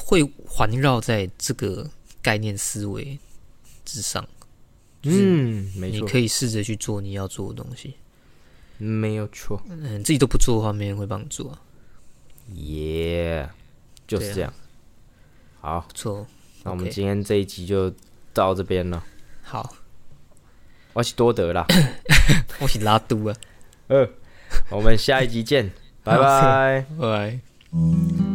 [0.04, 1.90] 会环绕在这个
[2.28, 3.18] 概念思维
[3.86, 4.28] 之上。
[5.04, 7.96] 嗯，没错，你可以试着去做你要做的东西。
[8.78, 11.62] 没有错，嗯，自己都不做的话，没人会帮你做啊。
[12.56, 13.50] 耶、
[14.06, 14.54] 就是这样。
[15.62, 16.28] 好，不错，
[16.64, 17.90] 那我们今天这一集就
[18.34, 19.02] 到这边了。
[19.42, 19.74] 好，
[20.92, 21.66] 我是多德啦，
[22.60, 23.38] 我是拉都啊，
[23.88, 24.06] 呃，
[24.70, 25.72] 我们下一集见，
[26.04, 26.86] 拜拜。
[27.00, 27.40] 拜
[27.72, 28.27] 拜。